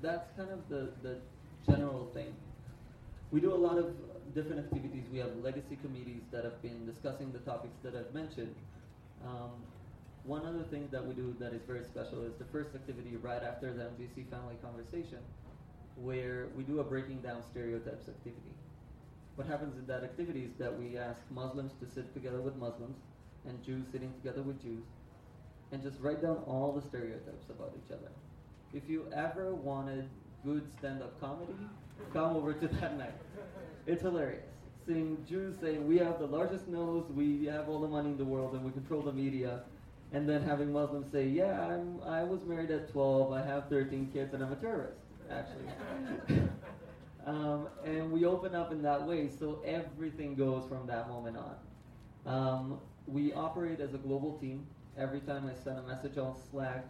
that's 0.00 0.30
kind 0.36 0.50
of 0.50 0.68
the, 0.68 0.90
the 1.02 1.18
general 1.70 2.10
thing. 2.14 2.34
We 3.30 3.40
do 3.40 3.52
a 3.52 3.56
lot 3.56 3.78
of 3.78 3.94
different 4.34 4.60
activities. 4.60 5.04
We 5.12 5.18
have 5.18 5.36
legacy 5.42 5.78
committees 5.82 6.22
that 6.30 6.44
have 6.44 6.60
been 6.62 6.86
discussing 6.86 7.32
the 7.32 7.38
topics 7.40 7.78
that 7.82 7.94
I've 7.94 8.12
mentioned. 8.14 8.54
Um, 9.24 9.50
one 10.24 10.46
other 10.46 10.62
thing 10.70 10.88
that 10.92 11.04
we 11.04 11.14
do 11.14 11.34
that 11.40 11.52
is 11.52 11.62
very 11.66 11.84
special 11.84 12.22
is 12.22 12.34
the 12.38 12.44
first 12.46 12.74
activity 12.74 13.16
right 13.16 13.42
after 13.42 13.72
the 13.72 13.82
MJC 13.82 14.30
family 14.30 14.54
conversation, 14.62 15.18
where 15.96 16.46
we 16.56 16.62
do 16.62 16.80
a 16.80 16.84
breaking 16.84 17.20
down 17.20 17.42
stereotypes 17.50 18.08
activity. 18.08 18.54
What 19.34 19.46
happens 19.46 19.76
in 19.76 19.86
that 19.86 20.04
activity 20.04 20.44
is 20.44 20.52
that 20.58 20.78
we 20.78 20.96
ask 20.96 21.20
Muslims 21.30 21.72
to 21.80 21.86
sit 21.92 22.12
together 22.14 22.40
with 22.40 22.56
Muslims 22.56 22.98
and 23.46 23.62
Jews 23.64 23.84
sitting 23.90 24.12
together 24.12 24.42
with 24.42 24.62
Jews 24.62 24.84
and 25.72 25.82
just 25.82 25.98
write 26.00 26.22
down 26.22 26.36
all 26.46 26.72
the 26.72 26.86
stereotypes 26.86 27.48
about 27.50 27.72
each 27.76 27.90
other. 27.90 28.10
If 28.72 28.88
you 28.88 29.06
ever 29.14 29.54
wanted 29.54 30.08
good 30.44 30.62
stand 30.78 31.02
up 31.02 31.18
comedy, 31.20 31.54
come 32.12 32.36
over 32.36 32.52
to 32.52 32.68
that 32.68 32.98
night. 32.98 33.14
It's 33.86 34.02
hilarious. 34.02 34.44
Seeing 34.86 35.24
Jews 35.28 35.56
saying, 35.60 35.86
We 35.86 35.98
have 35.98 36.18
the 36.18 36.26
largest 36.26 36.68
nose, 36.68 37.04
we 37.14 37.44
have 37.46 37.68
all 37.68 37.80
the 37.80 37.88
money 37.88 38.10
in 38.10 38.18
the 38.18 38.24
world, 38.24 38.54
and 38.54 38.64
we 38.64 38.70
control 38.72 39.02
the 39.02 39.12
media. 39.12 39.62
And 40.12 40.28
then 40.28 40.42
having 40.42 40.72
Muslims 40.72 41.10
say, 41.10 41.26
Yeah, 41.26 41.66
I'm, 41.66 42.00
I 42.06 42.22
was 42.22 42.44
married 42.44 42.70
at 42.70 42.92
12, 42.92 43.32
I 43.32 43.42
have 43.42 43.68
13 43.68 44.10
kids, 44.12 44.34
and 44.34 44.42
I'm 44.42 44.52
a 44.52 44.56
terrorist, 44.56 45.00
actually. 45.30 46.38
um, 47.26 47.68
and 47.84 48.12
we 48.12 48.26
open 48.26 48.54
up 48.54 48.72
in 48.72 48.82
that 48.82 49.06
way, 49.06 49.28
so 49.28 49.60
everything 49.64 50.34
goes 50.34 50.68
from 50.68 50.86
that 50.86 51.08
moment 51.08 51.38
on. 51.38 51.56
Um, 52.26 52.80
we 53.06 53.32
operate 53.32 53.80
as 53.80 53.94
a 53.94 53.98
global 53.98 54.38
team. 54.38 54.66
Every 54.98 55.20
time 55.20 55.50
I 55.50 55.54
send 55.64 55.78
a 55.78 55.82
message 55.82 56.18
on 56.18 56.36
Slack, 56.50 56.84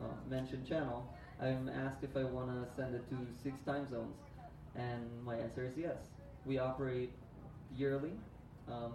uh, 0.00 0.04
mention 0.30 0.64
channel, 0.64 1.12
I'm 1.40 1.68
asked 1.68 2.04
if 2.04 2.16
I 2.16 2.22
want 2.22 2.48
to 2.48 2.74
send 2.76 2.94
it 2.94 3.08
to 3.10 3.16
six 3.42 3.56
time 3.66 3.90
zones, 3.90 4.16
and 4.76 5.02
my 5.24 5.34
answer 5.34 5.64
is 5.64 5.76
yes. 5.76 5.98
We 6.46 6.58
operate 6.58 7.12
yearly, 7.76 8.12
um, 8.68 8.92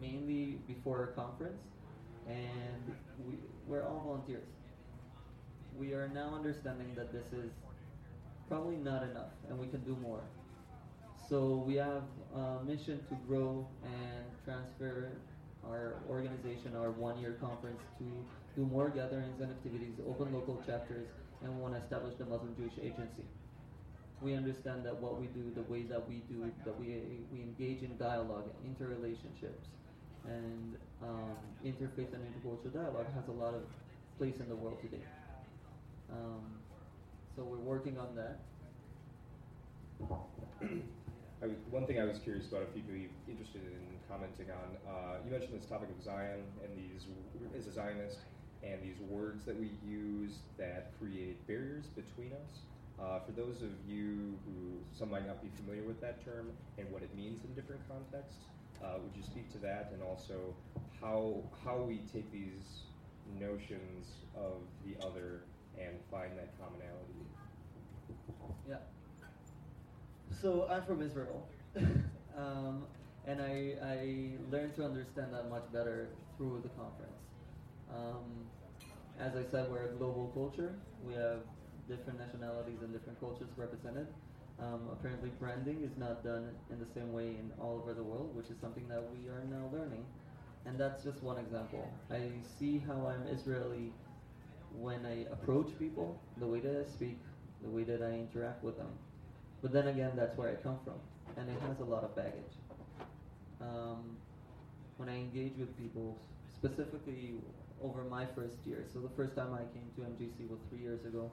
mainly 0.00 0.58
before 0.66 1.04
a 1.04 1.06
conference, 1.08 1.60
and 2.30 2.94
we, 3.26 3.34
we're 3.66 3.84
all 3.84 4.02
volunteers. 4.04 4.46
We 5.78 5.92
are 5.92 6.08
now 6.08 6.34
understanding 6.34 6.94
that 6.94 7.12
this 7.12 7.26
is 7.32 7.50
probably 8.48 8.76
not 8.76 9.02
enough, 9.02 9.32
and 9.48 9.58
we 9.58 9.66
can 9.66 9.80
do 9.80 9.96
more. 10.02 10.20
So 11.28 11.62
we 11.66 11.76
have 11.76 12.02
a 12.34 12.64
mission 12.64 13.00
to 13.08 13.14
grow 13.26 13.66
and 13.84 14.24
transfer 14.44 15.12
our 15.66 15.96
organization, 16.08 16.74
our 16.76 16.90
one-year 16.90 17.36
conference, 17.40 17.80
to 17.98 18.04
do 18.56 18.66
more 18.66 18.88
gatherings 18.88 19.40
and 19.40 19.50
activities, 19.50 19.94
open 20.08 20.32
local 20.32 20.60
chapters, 20.66 21.06
and 21.42 21.54
we 21.54 21.62
want 21.62 21.74
to 21.74 21.80
establish 21.80 22.14
the 22.18 22.24
Muslim 22.24 22.54
Jewish 22.56 22.74
Agency. 22.82 23.24
We 24.20 24.34
understand 24.34 24.84
that 24.84 24.96
what 25.00 25.20
we 25.20 25.28
do, 25.28 25.52
the 25.54 25.62
way 25.72 25.82
that 25.84 26.06
we 26.08 26.22
do, 26.28 26.50
that 26.64 26.78
we, 26.78 26.98
we 27.32 27.40
engage 27.40 27.82
in 27.82 27.96
dialogue, 27.96 28.50
and 28.50 28.76
interrelationships, 28.76 29.70
and 30.26 30.76
um, 31.02 31.36
interfaith 31.64 32.12
and 32.12 32.22
intercultural 32.28 32.72
dialogue 32.72 33.06
has 33.14 33.28
a 33.28 33.32
lot 33.32 33.54
of 33.54 33.62
place 34.18 34.36
in 34.40 34.48
the 34.48 34.56
world 34.56 34.78
today. 34.80 35.02
Um, 36.12 36.42
so 37.36 37.42
we're 37.42 37.56
working 37.56 37.98
on 37.98 38.14
that. 38.16 38.38
I 41.42 41.46
one 41.70 41.86
thing 41.86 42.00
I 42.00 42.04
was 42.04 42.18
curious 42.18 42.48
about, 42.48 42.62
if 42.62 42.76
you'd 42.76 42.86
be 42.86 43.08
interested 43.28 43.62
in 43.62 43.80
commenting 44.08 44.50
on, 44.50 44.76
uh, 44.84 45.16
you 45.24 45.30
mentioned 45.30 45.58
this 45.58 45.66
topic 45.66 45.88
of 45.88 46.04
Zion 46.04 46.42
and 46.62 46.70
these, 46.76 47.06
as 47.56 47.66
a 47.66 47.72
Zionist, 47.72 48.18
and 48.62 48.82
these 48.82 49.00
words 49.08 49.44
that 49.46 49.58
we 49.58 49.70
use 49.86 50.36
that 50.58 50.92
create 51.00 51.40
barriers 51.46 51.86
between 51.96 52.32
us. 52.32 52.60
Uh, 53.00 53.20
for 53.24 53.32
those 53.32 53.62
of 53.62 53.72
you 53.88 54.36
who 54.44 54.76
some 54.92 55.10
might 55.10 55.26
not 55.26 55.40
be 55.40 55.48
familiar 55.56 55.82
with 55.82 55.98
that 56.02 56.22
term 56.22 56.52
and 56.76 56.90
what 56.92 57.02
it 57.02 57.08
means 57.16 57.40
in 57.44 57.54
different 57.54 57.80
contexts, 57.88 58.44
would 58.82 59.16
you 59.16 59.22
speak 59.22 59.50
to 59.52 59.58
that 59.58 59.90
and 59.92 60.02
also 60.02 60.54
how 61.00 61.42
how 61.64 61.78
we 61.78 61.98
take 62.12 62.30
these 62.32 62.84
notions 63.38 64.06
of 64.36 64.62
the 64.84 64.94
other 65.06 65.42
and 65.78 65.96
find 66.10 66.36
that 66.38 66.50
commonality? 66.58 67.24
Yeah. 68.68 68.76
So 70.40 70.66
I'm 70.70 70.84
from 70.84 71.02
Israel, 71.02 71.48
um, 72.36 72.86
and 73.26 73.40
I, 73.42 73.74
I 73.82 74.30
learned 74.50 74.74
to 74.76 74.84
understand 74.84 75.34
that 75.34 75.50
much 75.50 75.64
better 75.72 76.08
through 76.36 76.60
the 76.62 76.70
conference. 76.70 77.20
Um, 77.94 78.46
as 79.18 79.36
I 79.36 79.42
said, 79.50 79.70
we're 79.70 79.90
a 79.90 79.92
global 79.96 80.30
culture. 80.32 80.74
We 81.04 81.14
have 81.14 81.40
different 81.88 82.20
nationalities 82.20 82.78
and 82.82 82.92
different 82.92 83.20
cultures 83.20 83.48
represented. 83.56 84.06
Um, 84.60 84.88
apparently, 84.92 85.30
branding 85.40 85.82
is 85.82 85.96
not 85.96 86.22
done 86.22 86.48
in 86.70 86.78
the 86.78 86.86
same 86.86 87.12
way 87.12 87.28
in 87.28 87.50
all 87.58 87.80
over 87.82 87.94
the 87.94 88.02
world, 88.02 88.36
which 88.36 88.50
is 88.50 88.58
something 88.60 88.86
that 88.88 89.02
we 89.12 89.28
are 89.28 89.42
now 89.50 89.68
learning. 89.72 90.04
And 90.66 90.78
that's 90.78 91.02
just 91.02 91.22
one 91.22 91.38
example. 91.38 91.90
I 92.10 92.28
see 92.58 92.82
how 92.86 93.06
I'm 93.06 93.26
Israeli 93.26 93.92
when 94.78 95.06
I 95.06 95.24
approach 95.32 95.68
people, 95.78 96.20
the 96.36 96.46
way 96.46 96.60
that 96.60 96.84
I 96.86 96.88
speak, 96.90 97.18
the 97.62 97.70
way 97.70 97.84
that 97.84 98.02
I 98.02 98.12
interact 98.12 98.62
with 98.62 98.76
them. 98.76 98.90
But 99.62 99.72
then 99.72 99.88
again, 99.88 100.12
that's 100.14 100.36
where 100.36 100.50
I 100.50 100.54
come 100.54 100.78
from, 100.84 101.00
and 101.36 101.48
it 101.48 101.60
has 101.62 101.80
a 101.80 101.84
lot 101.84 102.04
of 102.04 102.14
baggage. 102.14 102.54
Um, 103.60 104.16
when 104.96 105.08
I 105.08 105.16
engage 105.16 105.56
with 105.58 105.76
people, 105.78 106.18
specifically 106.54 107.34
over 107.82 108.04
my 108.04 108.26
first 108.34 108.56
year, 108.66 108.84
so 108.92 109.00
the 109.00 109.08
first 109.16 109.34
time 109.34 109.54
I 109.54 109.64
came 109.72 109.88
to 109.96 110.02
MJC 110.02 110.48
was 110.48 110.60
three 110.70 110.80
years 110.80 111.04
ago. 111.04 111.30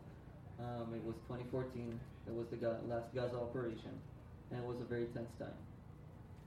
Um, 0.59 0.93
it 0.93 1.03
was 1.03 1.15
2014. 1.27 1.99
It 2.27 2.33
was 2.33 2.47
the 2.49 2.77
last 2.87 3.13
Gaza 3.13 3.35
operation, 3.35 3.93
and 4.51 4.59
it 4.59 4.65
was 4.65 4.81
a 4.81 4.85
very 4.85 5.05
tense 5.13 5.31
time. 5.39 5.53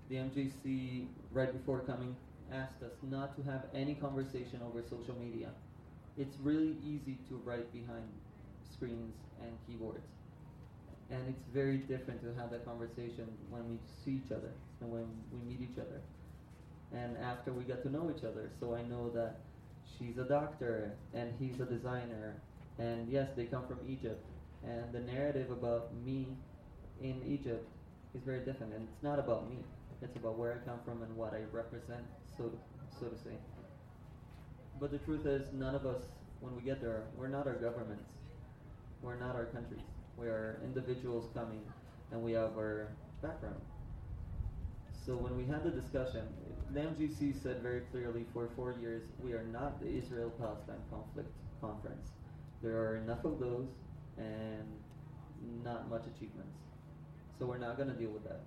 The 0.09 0.17
MJC, 0.17 1.07
right 1.33 1.53
before 1.53 1.81
coming, 1.81 2.17
asked 2.53 2.83
us 2.83 2.93
not 3.09 3.37
to 3.37 3.43
have 3.51 3.67
any 3.75 3.95
conversation 3.95 4.61
over 4.67 4.83
social 4.83 5.15
media. 5.21 5.49
It's 6.19 6.37
really 6.43 6.77
easy 6.85 7.17
to 7.29 7.37
write 7.45 7.73
behind 7.73 8.05
screens 8.75 9.15
and 9.41 9.53
keyboards 9.67 10.07
and 11.11 11.21
it's 11.29 11.43
very 11.53 11.79
different 11.79 12.23
to 12.23 12.33
have 12.41 12.51
that 12.51 12.65
conversation 12.65 13.27
when 13.51 13.69
we 13.69 13.77
see 14.05 14.21
each 14.25 14.33
other 14.33 14.53
and 14.81 14.91
when 14.91 15.05
we 15.33 15.39
meet 15.51 15.61
each 15.61 15.79
other 15.79 16.01
and 16.93 17.17
after 17.19 17.53
we 17.53 17.65
got 17.65 17.83
to 17.83 17.91
know 17.91 18.13
each 18.17 18.25
other 18.25 18.51
so 18.61 18.75
i 18.75 18.83
know 18.83 19.11
that 19.11 19.37
she's 19.99 20.19
a 20.19 20.25
doctor 20.25 20.93
and 21.15 21.33
he's 21.39 21.61
a 21.61 21.65
designer 21.65 22.35
and 22.81 23.09
yes 23.09 23.29
they 23.37 23.45
come 23.45 23.67
from 23.67 23.79
egypt. 23.89 24.25
And 24.65 24.93
the 24.93 25.01
narrative 25.01 25.51
about 25.51 25.95
me 26.05 26.27
in 27.01 27.23
egypt 27.27 27.67
is 28.15 28.23
very 28.23 28.41
different. 28.41 28.75
And 28.75 28.89
it's 28.89 29.03
not 29.03 29.19
about 29.19 29.49
me. 29.49 29.59
It's 30.03 30.17
about 30.17 30.39
where 30.39 30.53
i 30.53 30.69
come 30.69 30.81
from 30.85 31.03
and 31.03 31.15
what 31.17 31.35
i 31.35 31.43
represent 31.53 32.05
so 32.37 32.51
so 32.99 33.07
to 33.07 33.17
say. 33.17 33.37
But 34.81 34.91
the 34.91 34.99
truth 34.99 35.27
is 35.27 35.53
none 35.53 35.75
of 35.75 35.87
us 35.87 36.03
when 36.41 36.57
we 36.57 36.63
get 36.63 36.81
there 36.81 37.05
we're 37.17 37.29
not 37.29 37.47
our 37.47 37.55
governments. 37.55 38.11
We're 39.03 39.19
not 39.19 39.35
our 39.37 39.47
countries. 39.47 39.87
We 40.17 40.27
are 40.27 40.61
individuals 40.65 41.27
coming 41.35 41.61
and 42.13 42.23
we 42.23 42.33
have 42.33 42.57
our 42.57 42.89
background. 43.23 43.61
So 45.07 45.17
when 45.17 45.37
we 45.37 45.45
had 45.45 45.65
the 45.65 45.71
discussion, 45.71 46.27
the 46.73 46.81
MJC 46.81 47.43
said 47.43 47.63
very 47.63 47.81
clearly 47.91 48.27
for 48.33 48.49
four 48.55 48.75
years, 48.81 49.03
we 49.23 49.33
are 49.33 49.45
not 49.45 49.81
the 49.81 49.89
Israel-Palestine 49.89 50.83
conflict 50.91 51.31
conference. 51.61 52.11
There 52.63 52.77
are 52.77 52.97
enough 52.97 53.25
of 53.25 53.41
those 53.41 53.69
and 54.19 54.67
not 55.65 55.89
much 55.89 56.03
achievements. 56.03 56.57
So 57.39 57.47
we're 57.47 57.59
not 57.59 57.77
going 57.77 57.89
to 57.89 57.95
deal 57.95 58.11
with 58.11 58.25
that. 58.25 58.41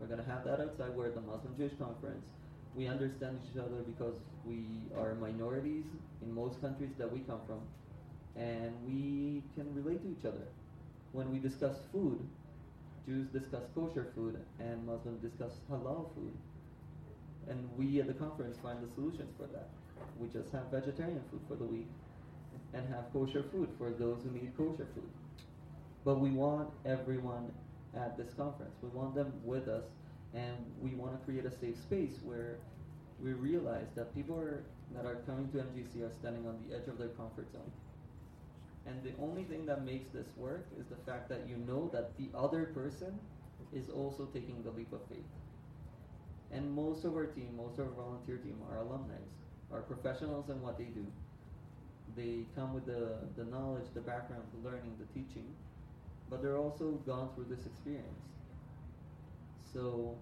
We're 0.00 0.06
going 0.06 0.22
to 0.22 0.30
have 0.30 0.44
that 0.44 0.60
outside. 0.60 0.90
We're 0.94 1.06
at 1.06 1.14
the 1.14 1.22
Muslim 1.22 1.54
Jewish 1.56 1.72
conference. 1.78 2.26
We 2.74 2.88
understand 2.88 3.38
each 3.50 3.58
other 3.58 3.82
because 3.86 4.14
we 4.44 4.64
are 4.98 5.14
minorities 5.14 5.84
in 6.22 6.34
most 6.34 6.60
countries 6.60 6.90
that 6.98 7.10
we 7.10 7.20
come 7.20 7.40
from, 7.46 7.60
and 8.36 8.72
we 8.84 9.42
can 9.54 9.72
relate 9.74 10.02
to 10.02 10.10
each 10.10 10.26
other 10.26 10.46
when 11.14 11.30
we 11.30 11.38
discuss 11.38 11.76
food, 11.92 12.18
Jews 13.06 13.28
discuss 13.28 13.62
kosher 13.72 14.08
food 14.16 14.36
and 14.58 14.84
Muslims 14.84 15.22
discuss 15.22 15.52
halal 15.70 16.12
food. 16.14 16.34
And 17.48 17.68
we 17.78 18.00
at 18.00 18.08
the 18.08 18.14
conference 18.14 18.58
find 18.62 18.82
the 18.82 18.92
solutions 18.94 19.30
for 19.38 19.46
that. 19.54 19.68
We 20.18 20.26
just 20.28 20.50
have 20.52 20.64
vegetarian 20.72 21.22
food 21.30 21.40
for 21.48 21.54
the 21.54 21.64
week 21.64 21.86
and 22.74 22.86
have 22.88 23.12
kosher 23.12 23.44
food 23.52 23.68
for 23.78 23.90
those 23.90 24.22
who 24.22 24.30
need 24.30 24.52
kosher 24.56 24.86
food. 24.94 25.10
But 26.04 26.20
we 26.20 26.30
want 26.30 26.68
everyone 26.84 27.52
at 27.96 28.16
this 28.16 28.34
conference. 28.34 28.74
We 28.82 28.88
want 28.90 29.14
them 29.14 29.32
with 29.44 29.68
us 29.68 29.84
and 30.34 30.56
we 30.82 30.90
want 30.94 31.18
to 31.18 31.24
create 31.24 31.46
a 31.46 31.50
safe 31.50 31.78
space 31.78 32.18
where 32.24 32.58
we 33.22 33.32
realize 33.32 33.86
that 33.94 34.14
people 34.14 34.36
are, 34.38 34.64
that 34.94 35.06
are 35.06 35.16
coming 35.26 35.48
to 35.52 35.58
MJC 35.58 36.02
are 36.02 36.12
standing 36.12 36.46
on 36.46 36.58
the 36.66 36.74
edge 36.74 36.88
of 36.88 36.98
their 36.98 37.08
comfort 37.08 37.50
zone 37.52 37.70
and 38.86 39.02
the 39.02 39.12
only 39.22 39.44
thing 39.44 39.64
that 39.66 39.84
makes 39.84 40.10
this 40.12 40.26
work 40.36 40.66
is 40.78 40.86
the 40.86 41.10
fact 41.10 41.28
that 41.30 41.46
you 41.48 41.56
know 41.56 41.88
that 41.92 42.16
the 42.18 42.28
other 42.36 42.66
person 42.66 43.18
is 43.72 43.88
also 43.88 44.26
taking 44.32 44.62
the 44.62 44.70
leap 44.70 44.92
of 44.92 45.00
faith. 45.08 45.24
And 46.52 46.70
most 46.70 47.04
of 47.04 47.14
our 47.14 47.26
team, 47.26 47.56
most 47.56 47.78
of 47.78 47.86
our 47.86 47.92
volunteer 47.92 48.36
team 48.36 48.58
are 48.70 48.78
alumni, 48.78 49.14
are 49.72 49.80
professionals 49.80 50.50
in 50.50 50.60
what 50.60 50.78
they 50.78 50.84
do. 50.84 51.06
They 52.16 52.46
come 52.54 52.74
with 52.74 52.86
the, 52.86 53.18
the 53.36 53.44
knowledge, 53.44 53.86
the 53.94 54.00
background, 54.00 54.44
the 54.54 54.68
learning, 54.68 54.96
the 54.98 55.06
teaching, 55.18 55.46
but 56.30 56.42
they're 56.42 56.58
also 56.58 56.92
gone 57.06 57.30
through 57.34 57.46
this 57.48 57.66
experience. 57.66 58.22
So 59.72 60.16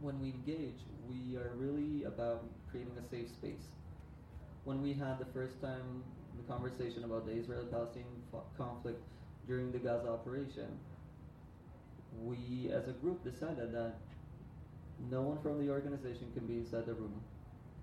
when 0.00 0.20
we 0.20 0.28
engage, 0.30 0.80
we 1.08 1.36
are 1.36 1.52
really 1.56 2.04
about 2.04 2.44
creating 2.70 2.92
a 2.98 3.08
safe 3.08 3.28
space 3.28 3.68
when 4.66 4.82
we 4.82 4.92
had 4.92 5.18
the 5.20 5.24
first 5.26 5.62
time 5.62 6.02
the 6.36 6.52
conversation 6.52 7.04
about 7.04 7.24
the 7.24 7.32
Israel-Palestinian 7.32 8.10
conflict 8.58 9.00
during 9.46 9.70
the 9.70 9.78
Gaza 9.78 10.08
operation, 10.08 10.66
we 12.20 12.68
as 12.72 12.88
a 12.88 12.92
group 12.92 13.22
decided 13.22 13.72
that 13.72 13.94
no 15.08 15.22
one 15.22 15.38
from 15.40 15.64
the 15.64 15.70
organization 15.70 16.26
can 16.34 16.46
be 16.46 16.54
inside 16.54 16.84
the 16.86 16.94
room. 16.94 17.14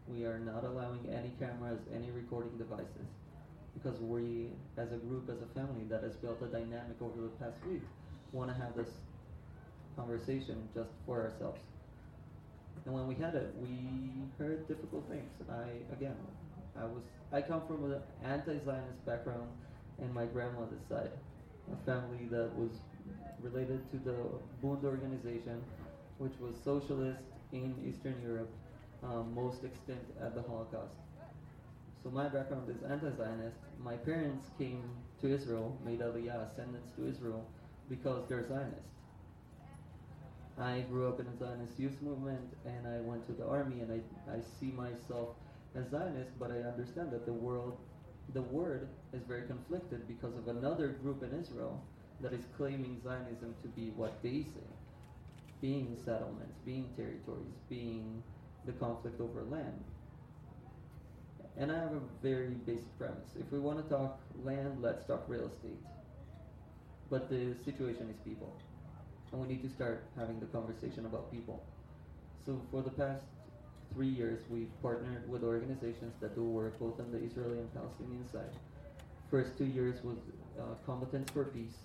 We 0.08 0.26
are 0.26 0.40
not 0.40 0.64
allowing 0.64 1.08
any 1.10 1.32
cameras, 1.40 1.80
any 1.94 2.12
recording 2.12 2.58
devices, 2.58 3.08
because 3.74 4.00
we, 4.00 4.50
as 4.78 4.92
a 4.92 4.98
group, 4.98 5.30
as 5.30 5.42
a 5.42 5.60
family 5.60 5.86
that 5.90 6.04
has 6.04 6.16
built 6.16 6.42
a 6.42 6.48
dynamic 6.48 7.02
over 7.02 7.22
the 7.22 7.30
past 7.40 7.58
week, 7.70 7.82
want 8.32 8.50
to 8.50 8.62
have 8.62 8.76
this 8.76 8.90
conversation 9.96 10.68
just 10.76 10.90
for 11.06 11.22
ourselves. 11.22 11.60
And 12.86 12.94
when 12.94 13.08
we 13.08 13.16
had 13.16 13.36
it, 13.36 13.54
we 13.62 13.70
heard 14.38 14.68
difficult 14.68 15.08
things. 15.10 15.32
I 15.50 15.94
again, 15.94 16.16
I 16.78 16.84
was 16.84 17.04
I 17.32 17.42
come 17.42 17.62
from 17.66 17.92
an 17.92 18.02
anti-Zionist 18.26 19.06
background 19.06 19.48
in 20.00 20.14
my 20.14 20.26
grandmother's 20.26 20.84
side, 20.90 21.12
a 21.72 21.86
family 21.86 22.28
that 22.30 22.50
was 22.56 22.72
related 23.42 23.90
to 23.92 23.98
the 24.00 24.16
Bund 24.62 24.84
organization, 24.84 25.64
which 26.18 26.34
was 26.42 26.56
socialist 26.64 27.22
in 27.54 27.74
Eastern 27.88 28.16
Europe, 28.24 28.50
um, 29.04 29.34
most 29.34 29.64
extent 29.64 30.06
at 30.22 30.36
the 30.36 30.42
Holocaust. 30.42 30.96
So 32.04 32.10
my 32.10 32.28
background 32.28 32.70
is 32.70 32.84
anti-Zionist. 32.84 33.58
My 33.82 33.96
parents 33.96 34.46
came 34.58 34.84
to 35.22 35.34
Israel, 35.34 35.78
made 35.86 36.00
Aliyah, 36.00 36.52
ascendants 36.52 36.92
to 36.98 37.08
Israel, 37.08 37.46
because 37.90 38.28
they're 38.28 38.48
Zionist. 38.48 38.92
I 40.60 40.82
grew 40.90 41.08
up 41.08 41.20
in 41.20 41.28
a 41.28 41.38
Zionist 41.38 41.80
youth 41.80 42.00
movement, 42.02 42.54
and 42.66 42.86
I 42.88 43.00
went 43.02 43.26
to 43.28 43.34
the 43.34 43.46
army, 43.46 43.82
and 43.82 43.92
I, 43.92 44.32
I 44.32 44.40
see 44.60 44.72
myself 44.72 45.30
as 45.76 45.90
Zionist, 45.90 46.38
but 46.38 46.52
I 46.52 46.58
understand 46.68 47.12
that 47.12 47.26
the 47.26 47.34
world, 47.34 47.78
the 48.34 48.42
word 48.42 48.90
is 49.14 49.24
very 49.24 49.48
conflicted 49.48 50.08
because 50.08 50.36
of 50.38 50.48
another 50.48 50.90
group 50.90 51.24
in 51.24 51.38
Israel 51.40 51.82
that 52.22 52.34
is 52.34 52.44
claiming 52.58 53.02
Zionism 53.02 53.56
to 53.62 53.68
be 53.70 53.92
what 53.96 54.22
they 54.22 54.44
say, 54.44 54.70
being 55.62 55.98
settlements, 56.06 56.60
being 56.66 56.90
territories, 56.96 57.58
being 57.70 58.22
the 58.65 58.72
conflict 58.74 59.20
over 59.20 59.43
land. 59.43 59.84
And 61.58 61.72
I 61.72 61.75
have 61.75 61.93
a 61.93 62.01
very 62.22 62.50
basic 62.65 62.98
premise. 62.98 63.29
If 63.39 63.51
we 63.51 63.60
want 63.60 63.84
to 63.84 63.89
talk 63.93 64.20
land, 64.43 64.82
let's 64.82 65.05
talk 65.05 65.24
real 65.27 65.46
estate. 65.46 65.77
But 67.10 67.29
the 67.29 67.53
situation 67.63 68.10
is 68.10 68.17
people. 68.25 68.55
And 69.32 69.41
we 69.41 69.48
need 69.48 69.63
to 69.63 69.70
start 69.70 70.03
having 70.17 70.39
the 70.39 70.48
conversation 70.48 71.05
about 71.05 71.32
people. 71.32 71.63
So 72.46 72.60
for 72.72 72.82
the 72.82 72.89
past 72.89 73.24
three 73.93 74.08
years, 74.08 74.41
we've 74.50 74.72
partnered 74.82 75.29
with 75.29 75.43
organizations 75.43 76.13
that 76.22 76.36
do 76.36 76.43
work 76.43 76.79
both 76.79 77.00
on 77.00 77.12
the 77.12 77.20
Israeli 77.20 77.60
and 77.60 77.74
Palestinian 77.74 78.27
side. 78.32 78.53
First 79.29 79.58
two 79.58 79.65
years 79.65 80.03
was 80.03 80.17
uh, 80.60 80.63
Combatants 80.86 81.32
for 81.32 81.46
Peace. 81.46 81.77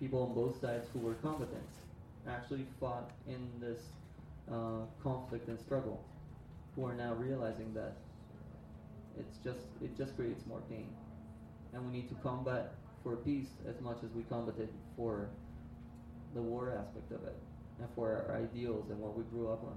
People 0.00 0.22
on 0.22 0.34
both 0.34 0.60
sides 0.60 0.86
who 0.92 1.00
were 1.00 1.14
combatants 1.14 1.74
actually 2.28 2.66
fought 2.78 3.10
in 3.26 3.48
this 3.60 3.80
uh, 4.52 4.84
conflict 5.02 5.48
and 5.48 5.58
struggle, 5.58 6.04
who 6.74 6.84
are 6.84 6.94
now 6.94 7.14
realizing 7.14 7.72
that 7.74 7.96
it's 9.18 9.38
just 9.38 9.60
it 9.82 9.96
just 9.96 10.16
creates 10.16 10.46
more 10.46 10.62
pain, 10.68 10.88
and 11.72 11.84
we 11.84 11.92
need 11.92 12.08
to 12.08 12.14
combat 12.16 12.74
for 13.02 13.16
peace 13.16 13.48
as 13.68 13.80
much 13.80 13.98
as 14.04 14.10
we 14.12 14.22
combated 14.24 14.68
for 14.96 15.28
the 16.34 16.42
war 16.42 16.72
aspect 16.78 17.10
of 17.12 17.24
it, 17.26 17.36
and 17.78 17.88
for 17.94 18.24
our 18.28 18.36
ideals 18.36 18.90
and 18.90 18.98
what 19.00 19.16
we 19.16 19.24
grew 19.24 19.50
up 19.50 19.62
on. 19.64 19.76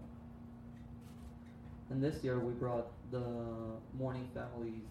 And 1.90 2.04
this 2.04 2.24
year 2.24 2.40
we 2.40 2.54
brought 2.54 2.88
the 3.12 3.24
Mourning 3.94 4.28
Families 4.34 4.88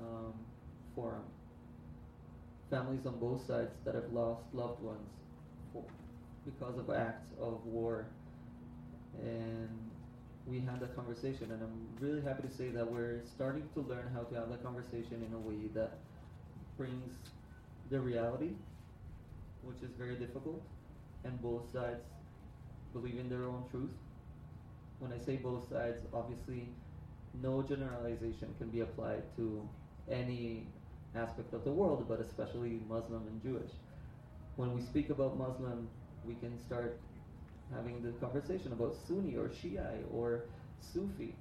um, 0.00 0.32
Forum. 0.94 1.22
Families 2.70 3.06
on 3.06 3.18
both 3.18 3.46
sides 3.46 3.70
that 3.84 3.94
have 3.94 4.12
lost 4.12 4.42
loved 4.52 4.82
ones 4.82 5.10
for, 5.72 5.84
because 6.44 6.78
of 6.78 6.90
acts 6.90 7.30
of 7.40 7.64
war. 7.66 8.06
And 9.18 9.68
we 10.46 10.60
had 10.60 10.80
that 10.80 10.94
conversation, 10.96 11.50
and 11.52 11.62
I'm 11.62 12.06
really 12.06 12.22
happy 12.22 12.46
to 12.48 12.54
say 12.54 12.68
that 12.70 12.90
we're 12.90 13.20
starting 13.34 13.68
to 13.74 13.80
learn 13.80 14.10
how 14.14 14.22
to 14.22 14.34
have 14.34 14.48
that 14.50 14.62
conversation 14.62 15.24
in 15.26 15.34
a 15.34 15.38
way 15.38 15.68
that 15.74 15.98
brings 16.76 17.14
the 17.90 18.00
reality, 18.00 18.50
which 19.62 19.82
is 19.82 19.90
very 19.98 20.14
difficult, 20.14 20.62
and 21.24 21.40
both 21.42 21.70
sides 21.72 22.04
believe 22.92 23.18
in 23.18 23.28
their 23.28 23.44
own 23.44 23.64
truth 23.70 23.90
when 25.00 25.12
I 25.12 25.18
say 25.18 25.36
both 25.36 25.68
sides, 25.68 26.02
obviously 26.12 26.68
no 27.42 27.62
generalization 27.62 28.54
can 28.58 28.68
be 28.68 28.80
applied 28.80 29.22
to 29.36 29.66
any 30.10 30.66
aspect 31.16 31.52
of 31.54 31.64
the 31.64 31.72
world, 31.72 32.04
but 32.06 32.20
especially 32.20 32.80
Muslim 32.88 33.26
and 33.26 33.42
Jewish. 33.42 33.72
When 34.56 34.74
we 34.74 34.82
speak 34.82 35.08
about 35.08 35.38
Muslim, 35.38 35.88
we 36.26 36.34
can 36.34 36.58
start 36.66 36.98
having 37.74 38.02
the 38.02 38.10
conversation 38.24 38.72
about 38.72 38.96
Sunni 39.06 39.36
or 39.36 39.48
Shia 39.48 39.86
or 40.12 40.44
Sufi. 40.80 41.34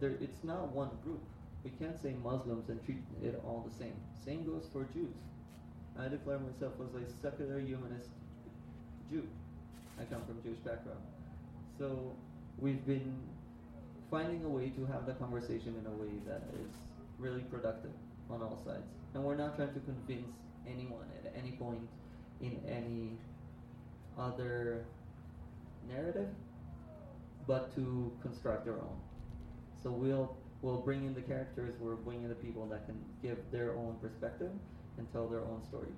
There, 0.00 0.14
it's 0.20 0.44
not 0.44 0.72
one 0.72 0.90
group. 1.04 1.20
We 1.64 1.70
can't 1.78 2.00
say 2.00 2.14
Muslims 2.22 2.68
and 2.68 2.84
treat 2.84 3.02
it 3.22 3.40
all 3.44 3.66
the 3.68 3.76
same. 3.78 3.94
Same 4.24 4.44
goes 4.44 4.66
for 4.72 4.84
Jews. 4.92 5.14
I 5.98 6.08
declare 6.08 6.38
myself 6.38 6.72
as 6.80 7.02
a 7.02 7.04
secular 7.22 7.60
humanist 7.60 8.08
Jew. 9.10 9.22
I 10.00 10.04
come 10.04 10.22
from 10.24 10.42
Jewish 10.42 10.58
background. 10.58 11.00
So 11.78 12.12
we've 12.58 12.84
been 12.86 13.14
finding 14.10 14.44
a 14.44 14.48
way 14.48 14.70
to 14.70 14.86
have 14.86 15.06
the 15.06 15.12
conversation 15.14 15.74
in 15.78 15.86
a 15.86 15.94
way 15.96 16.12
that 16.26 16.42
is 16.54 16.72
really 17.18 17.42
productive 17.42 17.92
on 18.30 18.42
all 18.42 18.58
sides. 18.64 18.86
And 19.14 19.22
we're 19.22 19.36
not 19.36 19.56
trying 19.56 19.74
to 19.74 19.80
convince 19.80 20.32
anyone 20.66 21.06
at 21.24 21.32
any 21.36 21.52
point 21.52 21.86
in 22.40 22.58
any 22.66 23.16
other 24.18 24.84
narrative, 25.88 26.28
but 27.46 27.74
to 27.74 28.12
construct 28.22 28.64
their 28.64 28.74
own. 28.74 29.00
So 29.82 29.90
we'll 29.90 30.36
we'll 30.62 30.80
bring 30.80 31.04
in 31.04 31.14
the 31.14 31.22
characters, 31.22 31.74
we're 31.80 31.96
bringing 31.96 32.24
in 32.24 32.28
the 32.28 32.36
people 32.36 32.66
that 32.66 32.86
can 32.86 32.98
give 33.20 33.38
their 33.50 33.72
own 33.72 33.96
perspective 34.00 34.50
and 34.98 35.10
tell 35.12 35.26
their 35.26 35.40
own 35.40 35.62
story 35.68 35.92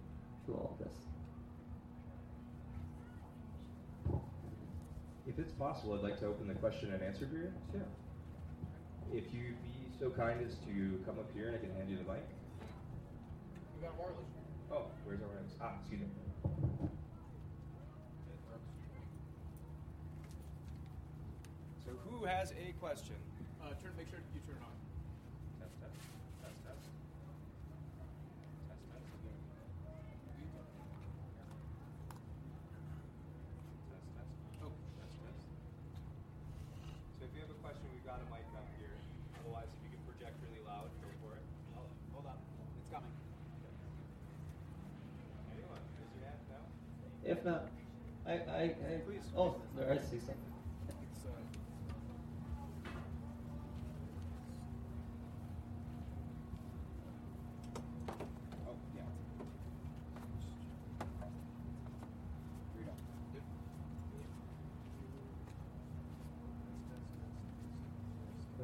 through 0.44 0.54
all 0.54 0.76
of 0.78 0.86
this. 0.86 0.94
If 5.26 5.38
it's 5.38 5.52
possible, 5.52 5.94
I'd 5.94 6.02
like 6.02 6.18
to 6.20 6.26
open 6.26 6.48
the 6.48 6.54
question 6.54 6.92
and 6.92 7.02
answer 7.02 7.26
period. 7.26 7.52
Sure. 7.72 7.80
If 9.12 9.24
you'd 9.32 9.62
be 9.62 9.74
so 9.98 10.10
kind 10.10 10.40
as 10.46 10.54
to 10.66 11.00
come 11.06 11.18
up 11.18 11.30
here 11.34 11.48
and 11.48 11.56
I 11.56 11.58
can 11.60 11.74
hand 11.74 11.88
you 11.88 11.96
the 11.96 12.02
mic. 12.02 12.24
We 13.76 13.86
got 13.86 13.96
wireless. 13.98 14.26
Oh, 14.70 14.86
where's 15.04 15.22
our 15.22 15.28
wireless? 15.28 15.52
Ah, 15.60 15.72
excuse 15.80 16.00
me. 16.00 16.06
So 21.84 21.92
who 22.24 22.32
has 22.32 22.56
a 22.56 22.72
question? 22.80 23.20
Uh, 23.60 23.76
turn. 23.84 23.92
Make 24.00 24.08
sure 24.08 24.16
you 24.32 24.40
turn 24.48 24.56
it 24.56 24.64
on. 24.64 24.72
Test, 25.60 25.76
test, 25.76 25.92
test, 26.40 26.56
test. 26.64 26.80
Test, 26.80 27.84
test. 28.00 29.04
Test, 33.92 34.08
test. 34.16 34.32
Oh, 34.64 34.72
Test, 34.96 35.20
test. 35.20 35.44
So 37.20 37.28
if 37.28 37.32
you 37.36 37.44
have 37.44 37.52
a 37.52 37.60
question, 37.60 37.84
we've 37.92 38.08
got 38.08 38.24
a 38.24 38.28
mic 38.32 38.48
up 38.56 38.72
here. 38.80 38.96
Otherwise, 39.44 39.68
if 39.68 39.84
you 39.84 39.92
can 39.92 40.00
project 40.08 40.40
really 40.48 40.64
loud, 40.64 40.88
go 41.04 41.12
for 41.20 41.36
it. 41.36 41.44
hold, 41.76 41.92
hold 42.16 42.24
on. 42.24 42.40
It's 42.80 42.88
coming. 42.88 43.12
Anyone? 45.52 45.76
Raise 46.00 46.08
your 46.16 46.24
hand 46.24 46.40
now. 46.48 46.64
If 47.20 47.44
not, 47.44 47.68
I, 48.24 48.32
I, 48.48 48.62
I 48.80 49.04
Please. 49.04 49.28
Oh, 49.36 49.60
there 49.76 49.92
I 49.92 50.00
see 50.00 50.24
something. 50.24 50.40
It's, 50.88 51.28
uh, 51.28 51.36
Oh, 58.66 58.76
yeah. 58.96 59.02
Here 62.72 62.80
we 62.80 62.84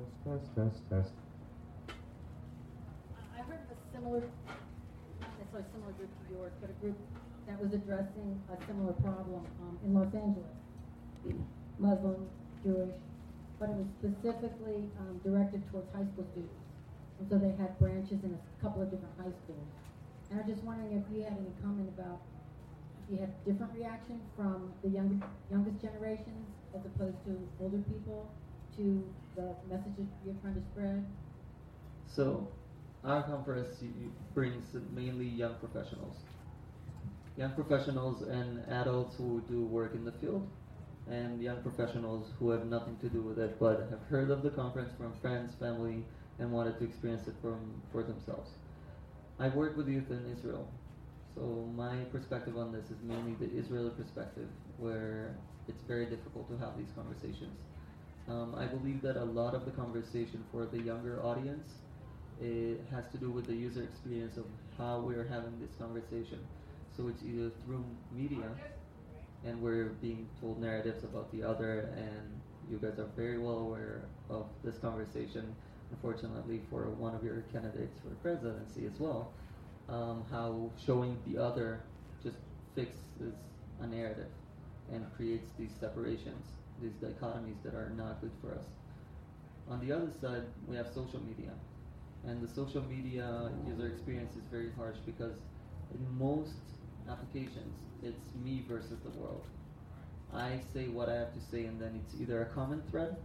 go. 0.00 0.09
Test, 0.20 0.52
test, 0.54 0.84
test. 0.90 1.12
I 1.88 3.40
heard 3.48 3.64
of 3.64 3.72
a 3.72 3.78
similar, 3.88 4.20
not 4.20 5.32
necessarily 5.40 5.64
similar 5.72 5.92
group 5.96 6.12
to 6.12 6.24
yours, 6.28 6.52
but 6.60 6.68
a 6.68 6.76
group 6.84 6.98
that 7.48 7.56
was 7.56 7.72
addressing 7.72 8.36
a 8.52 8.56
similar 8.68 8.92
problem 9.00 9.48
um, 9.64 9.78
in 9.80 9.94
Los 9.96 10.12
Angeles. 10.12 10.52
Muslim, 11.80 12.28
Jewish, 12.62 12.92
but 13.58 13.72
it 13.72 13.76
was 13.80 13.88
specifically 13.96 14.92
um, 15.00 15.16
directed 15.24 15.64
towards 15.72 15.88
high 15.96 16.04
school 16.12 16.28
students. 16.36 16.60
And 17.18 17.24
so 17.28 17.40
they 17.40 17.56
had 17.56 17.80
branches 17.80 18.20
in 18.20 18.36
a 18.36 18.42
couple 18.60 18.84
of 18.84 18.92
different 18.92 19.16
high 19.16 19.32
schools. 19.44 19.68
And 20.28 20.40
I'm 20.40 20.46
just 20.46 20.60
wondering 20.68 21.00
if 21.00 21.04
you 21.08 21.24
had 21.24 21.32
any 21.32 21.52
comment 21.64 21.88
about 21.96 22.20
if 23.08 23.16
you 23.16 23.16
had 23.24 23.32
different 23.48 23.72
reaction 23.72 24.20
from 24.36 24.68
the 24.84 24.92
younger, 24.92 25.16
youngest 25.50 25.80
generations 25.80 26.44
as 26.76 26.84
opposed 26.84 27.16
to 27.24 27.32
older 27.60 27.80
people 27.88 28.28
to 28.76 29.04
the 29.36 29.54
messages 29.68 30.06
you're 30.24 30.34
trying 30.42 30.54
to 30.54 30.62
spread. 30.72 31.04
So, 32.06 32.48
our 33.04 33.22
conference 33.22 33.82
brings 34.34 34.66
mainly 34.94 35.26
young 35.26 35.54
professionals. 35.54 36.16
Young 37.36 37.52
professionals 37.52 38.22
and 38.22 38.60
adults 38.68 39.16
who 39.16 39.42
do 39.48 39.64
work 39.64 39.94
in 39.94 40.04
the 40.04 40.12
field, 40.12 40.46
and 41.10 41.40
young 41.40 41.62
professionals 41.62 42.28
who 42.38 42.50
have 42.50 42.66
nothing 42.66 42.96
to 42.98 43.08
do 43.08 43.22
with 43.22 43.38
it 43.38 43.58
but 43.58 43.88
have 43.90 44.02
heard 44.10 44.30
of 44.30 44.42
the 44.42 44.50
conference 44.50 44.92
from 44.98 45.12
friends, 45.20 45.54
family, 45.58 46.04
and 46.38 46.52
wanted 46.52 46.78
to 46.78 46.84
experience 46.84 47.26
it 47.26 47.34
from, 47.40 47.58
for 47.92 48.02
themselves. 48.02 48.50
I 49.38 49.48
work 49.48 49.76
with 49.76 49.88
youth 49.88 50.10
in 50.10 50.24
Israel, 50.36 50.68
so 51.34 51.68
my 51.74 51.96
perspective 52.12 52.58
on 52.58 52.72
this 52.72 52.84
is 52.90 52.98
mainly 53.02 53.34
the 53.34 53.50
Israeli 53.56 53.90
perspective, 53.90 54.48
where 54.76 55.36
it's 55.68 55.82
very 55.84 56.06
difficult 56.06 56.48
to 56.50 56.58
have 56.58 56.76
these 56.76 56.90
conversations. 56.94 57.56
Um, 58.30 58.54
I 58.56 58.66
believe 58.66 59.02
that 59.02 59.16
a 59.16 59.24
lot 59.24 59.54
of 59.54 59.64
the 59.64 59.72
conversation 59.72 60.44
for 60.52 60.64
the 60.64 60.80
younger 60.80 61.20
audience 61.24 61.68
it 62.40 62.80
has 62.92 63.08
to 63.08 63.18
do 63.18 63.30
with 63.30 63.46
the 63.46 63.54
user 63.54 63.82
experience 63.82 64.36
of 64.36 64.46
how 64.78 65.00
we're 65.00 65.26
having 65.26 65.58
this 65.60 65.74
conversation. 65.78 66.38
So 66.96 67.08
it's 67.08 67.22
either 67.22 67.50
through 67.64 67.84
media, 68.16 68.50
and 69.44 69.60
we're 69.60 69.90
being 70.00 70.28
told 70.40 70.60
narratives 70.60 71.02
about 71.02 71.30
the 71.32 71.42
other, 71.42 71.92
and 71.96 72.40
you 72.70 72.78
guys 72.78 72.98
are 72.98 73.08
very 73.16 73.38
well 73.38 73.58
aware 73.58 74.02
of 74.30 74.46
this 74.62 74.78
conversation. 74.78 75.54
Unfortunately, 75.90 76.60
for 76.70 76.84
one 76.90 77.14
of 77.14 77.24
your 77.24 77.42
candidates 77.52 77.98
for 77.98 78.14
presidency 78.22 78.86
as 78.86 78.98
well, 79.00 79.32
um, 79.88 80.24
how 80.30 80.70
showing 80.86 81.18
the 81.26 81.42
other 81.42 81.80
just 82.22 82.36
fixes 82.74 83.34
a 83.80 83.86
narrative 83.86 84.30
and 84.92 85.04
creates 85.16 85.50
these 85.58 85.72
separations, 85.80 86.46
these 86.80 86.92
dichotomies 87.02 87.62
that 87.64 87.74
are 87.74 87.92
not 87.96 88.20
good 88.20 88.32
for 88.40 88.54
us. 88.54 88.64
On 89.68 89.84
the 89.86 89.92
other 89.92 90.10
side, 90.20 90.42
we 90.66 90.76
have 90.76 90.88
social 90.88 91.20
media. 91.20 91.52
And 92.26 92.42
the 92.42 92.52
social 92.52 92.82
media 92.82 93.50
user 93.66 93.86
experience 93.86 94.34
is 94.36 94.42
very 94.50 94.70
harsh 94.76 94.96
because 95.06 95.36
in 95.94 96.18
most 96.18 96.52
applications, 97.08 97.74
it's 98.02 98.34
me 98.44 98.64
versus 98.68 98.98
the 99.04 99.10
world. 99.20 99.44
I 100.32 100.60
say 100.72 100.88
what 100.88 101.08
I 101.08 101.14
have 101.14 101.32
to 101.34 101.40
say, 101.40 101.64
and 101.64 101.80
then 101.80 102.00
it's 102.04 102.20
either 102.20 102.42
a 102.42 102.46
comment 102.46 102.82
thread 102.90 103.16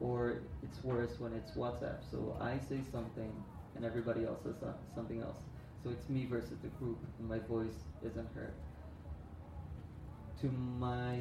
or 0.00 0.42
it's 0.62 0.82
worse 0.84 1.18
when 1.18 1.32
it's 1.32 1.52
WhatsApp. 1.52 1.98
So 2.10 2.36
I 2.40 2.58
say 2.58 2.80
something, 2.92 3.32
and 3.74 3.84
everybody 3.84 4.24
else 4.24 4.42
says 4.42 4.54
something 4.94 5.20
else. 5.20 5.38
So 5.82 5.90
it's 5.90 6.08
me 6.08 6.26
versus 6.26 6.58
the 6.62 6.68
group, 6.68 6.98
and 7.18 7.28
my 7.28 7.38
voice 7.40 7.84
isn't 8.02 8.28
heard 8.34 8.54
to 10.40 10.48
my 10.78 11.18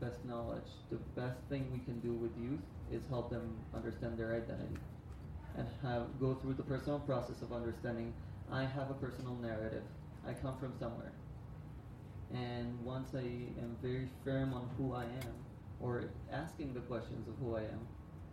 best 0.00 0.24
knowledge, 0.24 0.68
the 0.90 0.98
best 1.20 1.38
thing 1.48 1.70
we 1.72 1.78
can 1.80 2.00
do 2.00 2.12
with 2.12 2.30
youth 2.40 2.60
is 2.92 3.02
help 3.08 3.30
them 3.30 3.56
understand 3.74 4.18
their 4.18 4.34
identity 4.34 4.76
and 5.56 5.66
have 5.82 6.02
go 6.20 6.34
through 6.34 6.54
the 6.54 6.62
personal 6.62 6.98
process 7.00 7.42
of 7.42 7.52
understanding 7.52 8.12
I 8.50 8.64
have 8.64 8.90
a 8.90 8.94
personal 8.94 9.34
narrative. 9.36 9.82
I 10.26 10.32
come 10.32 10.56
from 10.58 10.72
somewhere. 10.78 11.12
And 12.32 12.78
once 12.84 13.10
I 13.14 13.20
am 13.60 13.76
very 13.82 14.08
firm 14.24 14.52
on 14.54 14.68
who 14.76 14.94
I 14.94 15.04
am, 15.04 15.34
or 15.80 16.04
asking 16.32 16.74
the 16.74 16.80
questions 16.80 17.28
of 17.28 17.34
who 17.40 17.56
I 17.56 17.60
am, 17.60 17.86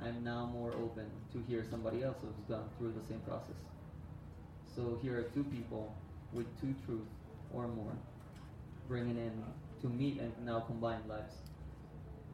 I'm 0.04 0.24
now 0.24 0.50
more 0.52 0.74
open 0.74 1.06
to 1.34 1.44
hear 1.48 1.66
somebody 1.70 2.04
else 2.04 2.18
who's 2.22 2.34
gone 2.48 2.70
through 2.78 2.94
the 2.94 3.06
same 3.08 3.20
process. 3.20 3.56
So 4.76 4.98
here 5.02 5.20
are 5.20 5.24
two 5.24 5.44
people 5.44 5.94
with 6.34 6.48
two 6.60 6.74
truths 6.86 7.12
or 7.54 7.68
more 7.68 7.94
bringing 8.88 9.18
in 9.18 9.44
to 9.82 9.88
meet 9.88 10.20
and 10.20 10.34
now 10.46 10.62
combine 10.62 11.02
lives. 11.08 11.36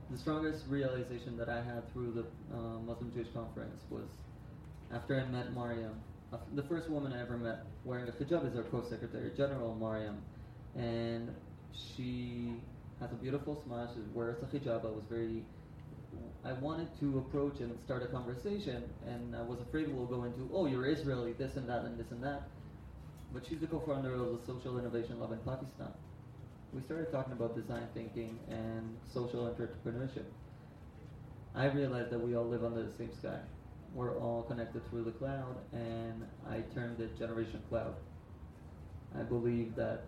The 0.09 0.17
strongest 0.17 0.63
realization 0.69 1.35
that 1.37 1.49
I 1.49 1.57
had 1.57 1.91
through 1.91 2.13
the 2.13 2.55
uh, 2.55 2.79
Muslim 2.79 3.11
Jewish 3.13 3.27
conference 3.33 3.83
was 3.89 4.07
after 4.93 5.19
I 5.19 5.25
met 5.25 5.53
Mariam. 5.53 5.99
Uh, 6.31 6.37
the 6.55 6.63
first 6.63 6.89
woman 6.89 7.11
I 7.11 7.21
ever 7.21 7.37
met 7.37 7.65
wearing 7.83 8.07
a 8.07 8.11
hijab 8.13 8.49
is 8.49 8.55
our 8.55 8.63
co-secretary 8.63 9.31
general, 9.35 9.75
Mariam, 9.75 10.21
and 10.77 11.35
she 11.73 12.53
has 13.01 13.11
a 13.11 13.15
beautiful 13.15 13.61
smile. 13.65 13.89
She 13.93 13.99
wears 14.13 14.41
a 14.41 14.45
hijab. 14.45 14.85
I 14.85 14.89
was 14.89 15.03
very 15.09 15.43
I 16.45 16.53
wanted 16.53 16.87
to 17.01 17.17
approach 17.17 17.59
and 17.59 17.77
start 17.81 18.01
a 18.01 18.07
conversation, 18.07 18.83
and 19.05 19.35
I 19.35 19.41
was 19.41 19.59
afraid 19.59 19.93
we'll 19.93 20.05
go 20.05 20.23
into, 20.23 20.49
oh, 20.53 20.65
you're 20.65 20.85
Israeli, 20.85 21.33
this 21.33 21.57
and 21.57 21.67
that, 21.67 21.83
and 21.83 21.99
this 21.99 22.11
and 22.11 22.23
that. 22.23 22.43
But 23.33 23.45
she's 23.45 23.59
the 23.59 23.67
co-founder 23.67 24.13
of 24.13 24.39
the 24.39 24.53
Social 24.53 24.79
Innovation 24.79 25.19
Lab 25.19 25.33
in 25.33 25.39
Pakistan 25.39 25.91
we 26.73 26.81
started 26.81 27.11
talking 27.11 27.33
about 27.33 27.55
design 27.55 27.87
thinking 27.93 28.37
and 28.49 28.97
social 29.13 29.45
entrepreneurship. 29.47 30.25
I 31.55 31.65
realized 31.67 32.11
that 32.11 32.19
we 32.19 32.35
all 32.35 32.45
live 32.45 32.63
under 32.63 32.83
the 32.83 32.91
same 32.91 33.11
sky. 33.17 33.39
We're 33.93 34.17
all 34.19 34.43
connected 34.43 34.87
through 34.89 35.05
the 35.05 35.11
cloud, 35.11 35.55
and 35.71 36.27
I 36.49 36.61
termed 36.75 36.99
it 36.99 37.17
Generation 37.17 37.61
Cloud. 37.69 37.95
I 39.17 39.23
believe 39.23 39.75
that 39.75 40.03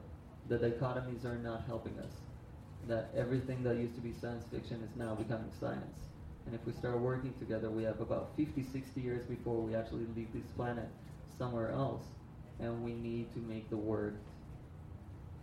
the 0.47 0.57
dichotomies 0.57 1.25
are 1.25 1.37
not 1.37 1.63
helping 1.65 1.97
us. 1.99 2.11
That 2.87 3.09
everything 3.15 3.63
that 3.63 3.77
used 3.77 3.95
to 3.95 4.01
be 4.01 4.13
science 4.21 4.45
fiction 4.51 4.81
is 4.83 4.95
now 4.95 5.15
becoming 5.15 5.51
science. 5.59 5.97
And 6.45 6.53
if 6.53 6.65
we 6.65 6.73
start 6.73 6.99
working 6.99 7.33
together, 7.39 7.69
we 7.69 7.83
have 7.83 8.01
about 8.01 8.31
50, 8.37 8.63
60 8.63 9.01
years 9.01 9.25
before 9.25 9.61
we 9.61 9.75
actually 9.75 10.05
leave 10.15 10.31
this 10.33 10.45
planet 10.55 10.87
somewhere 11.37 11.71
else. 11.71 12.03
And 12.59 12.83
we 12.83 12.93
need 12.93 13.33
to 13.33 13.39
make 13.39 13.69
the 13.69 13.77
work 13.77 14.15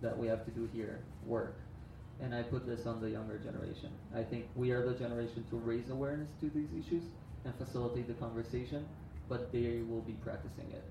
that 0.03 0.17
we 0.17 0.27
have 0.27 0.45
to 0.45 0.51
do 0.51 0.69
here 0.73 1.01
work. 1.25 1.57
And 2.21 2.35
I 2.35 2.43
put 2.43 2.67
this 2.67 2.87
on 2.87 3.01
the 3.01 3.11
younger 3.11 3.39
generation. 3.39 3.91
I 4.15 4.23
think 4.23 4.47
we 4.55 4.71
are 4.71 4.85
the 4.87 4.95
generation 4.95 5.45
to 5.51 5.57
raise 5.57 5.91
awareness 5.91 6.31
to 6.41 6.51
these 6.51 6.69
issues 6.73 7.05
and 7.45 7.55
facilitate 7.57 8.09
the 8.09 8.15
conversation, 8.15 8.87
but 9.29 9.53
they 9.53 9.83
will 9.89 10.01
be 10.01 10.15
practicing 10.25 10.71
it. 10.73 10.85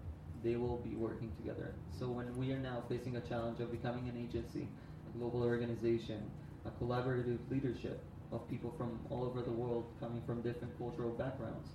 They 0.44 0.56
will 0.56 0.78
be 0.78 0.96
working 0.96 1.32
together. 1.38 1.74
So 1.98 2.08
when 2.08 2.36
we 2.38 2.52
are 2.54 2.60
now 2.60 2.84
facing 2.88 3.18
a 3.18 3.22
challenge 3.22 3.60
of 3.60 3.72
becoming 3.72 4.08
an 4.08 4.18
agency, 4.18 4.68
a 5.10 5.18
global 5.18 5.44
organization, 5.44 6.22
a 6.66 6.84
collaborative 6.84 7.40
leadership 7.50 8.04
of 8.32 8.48
people 8.50 8.74
from 8.78 9.00
all 9.10 9.24
over 9.24 9.42
the 9.42 9.52
world 9.52 9.86
coming 10.00 10.22
from 10.26 10.42
different 10.42 10.78
cultural 10.78 11.12
backgrounds, 11.12 11.70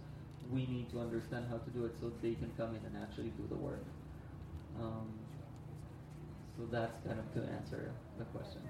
we 0.53 0.67
need 0.67 0.91
to 0.91 1.01
understand 1.01 1.47
how 1.51 1.59
to 1.59 1.71
do 1.71 1.85
it 1.85 1.95
so 2.01 2.11
they 2.23 2.35
can 2.35 2.51
come 2.57 2.71
in 2.71 2.83
and 2.87 2.97
actually 3.03 3.33
do 3.37 3.47
the 3.49 3.57
work. 3.57 3.85
Um, 4.81 5.09
so 6.61 6.69
that's 6.71 6.93
kind 7.07 7.19
of 7.19 7.25
to 7.33 7.41
answer 7.53 7.93
the 8.19 8.25
question. 8.37 8.61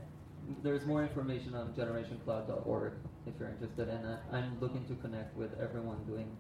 There's 0.63 0.87
more 0.87 1.03
information 1.03 1.55
on 1.55 1.75
generationcloud.org 1.75 2.93
if 3.27 3.35
you're 3.39 3.51
interested 3.51 3.89
in 3.89 4.07
it. 4.07 4.19
I'm 4.33 4.59
looking 4.61 4.87
to 4.87 4.95
connect 5.03 5.37
with 5.37 5.51
everyone 5.61 5.99
doing 6.07 6.31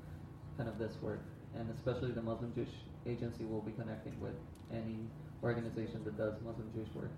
kind 0.57 0.69
of 0.69 0.79
this 0.79 0.95
work, 1.03 1.21
and 1.59 1.69
especially 1.75 2.13
the 2.13 2.23
Muslim 2.23 2.55
Jewish 2.55 2.71
Agency 3.07 3.45
will 3.45 3.63
be 3.63 3.73
connecting 3.73 4.15
with 4.21 4.35
any 4.73 4.99
organization 5.43 6.05
that 6.05 6.17
does 6.17 6.35
Muslim 6.45 6.71
Jewish 6.75 6.89
work 6.95 7.11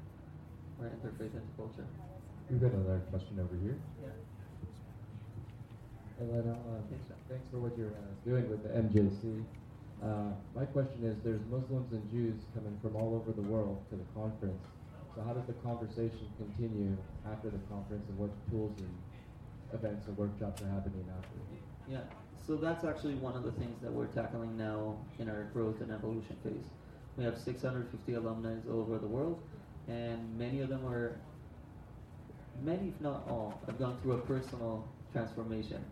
or 0.81 0.87
interfaith 0.89 1.35
into 1.37 1.53
culture. 1.57 1.87
We've 2.51 2.61
got 2.61 2.73
another 2.73 3.03
question 3.11 3.39
over 3.39 3.57
here. 3.63 3.77
Yeah. 4.01 4.09
Elena, 6.21 6.53
uh, 6.53 6.81
thanks 7.29 7.49
for 7.51 7.59
what 7.59 7.77
you're 7.77 7.89
uh, 7.89 8.15
doing 8.25 8.49
with 8.49 8.63
the 8.63 8.71
MJC. 8.71 9.45
Uh, 10.03 10.35
my 10.57 10.65
question 10.65 11.05
is, 11.05 11.15
there's 11.23 11.41
Muslims 11.49 11.93
and 11.93 12.03
Jews 12.11 12.35
coming 12.55 12.77
from 12.83 12.97
all 12.97 13.15
over 13.15 13.31
the 13.31 13.47
world 13.47 13.79
to 13.91 13.97
the 13.97 14.07
conference. 14.19 14.59
So 15.15 15.23
how 15.23 15.33
does 15.33 15.47
the 15.47 15.53
conversation 15.63 16.27
continue 16.39 16.97
after 17.31 17.51
the 17.51 17.63
conference 17.71 18.03
and 18.09 18.19
what 18.19 18.31
tools 18.51 18.75
and 18.79 18.91
events 19.73 20.09
and 20.09 20.17
workshops 20.19 20.61
are 20.63 20.71
happening 20.75 21.05
after? 21.17 21.39
Yeah, 21.87 22.01
so 22.47 22.57
that's 22.57 22.85
actually 22.85 23.15
one 23.15 23.37
of 23.37 23.45
the 23.45 23.53
things 23.53 23.81
that 23.83 23.93
we're 23.93 24.07
tackling 24.07 24.57
now 24.57 24.97
in 25.21 25.29
our 25.29 25.45
growth 25.53 25.81
and 25.81 25.93
evolution 25.93 26.37
phase. 26.43 26.67
We 27.17 27.23
have 27.23 27.39
650 27.39 28.15
alumni 28.15 28.57
all 28.69 28.81
over 28.81 28.99
the 28.99 29.07
world, 29.07 29.41
and 29.87 30.37
many 30.37 30.63
of 30.63 30.69
them 30.69 30.85
are, 30.87 31.17
many 32.65 32.89
if 32.89 33.01
not 33.01 33.23
all, 33.29 33.61
have 33.67 33.79
gone 33.79 33.99
through 34.03 34.15
a 34.15 34.21
personal 34.23 34.89
transformation 35.13 35.85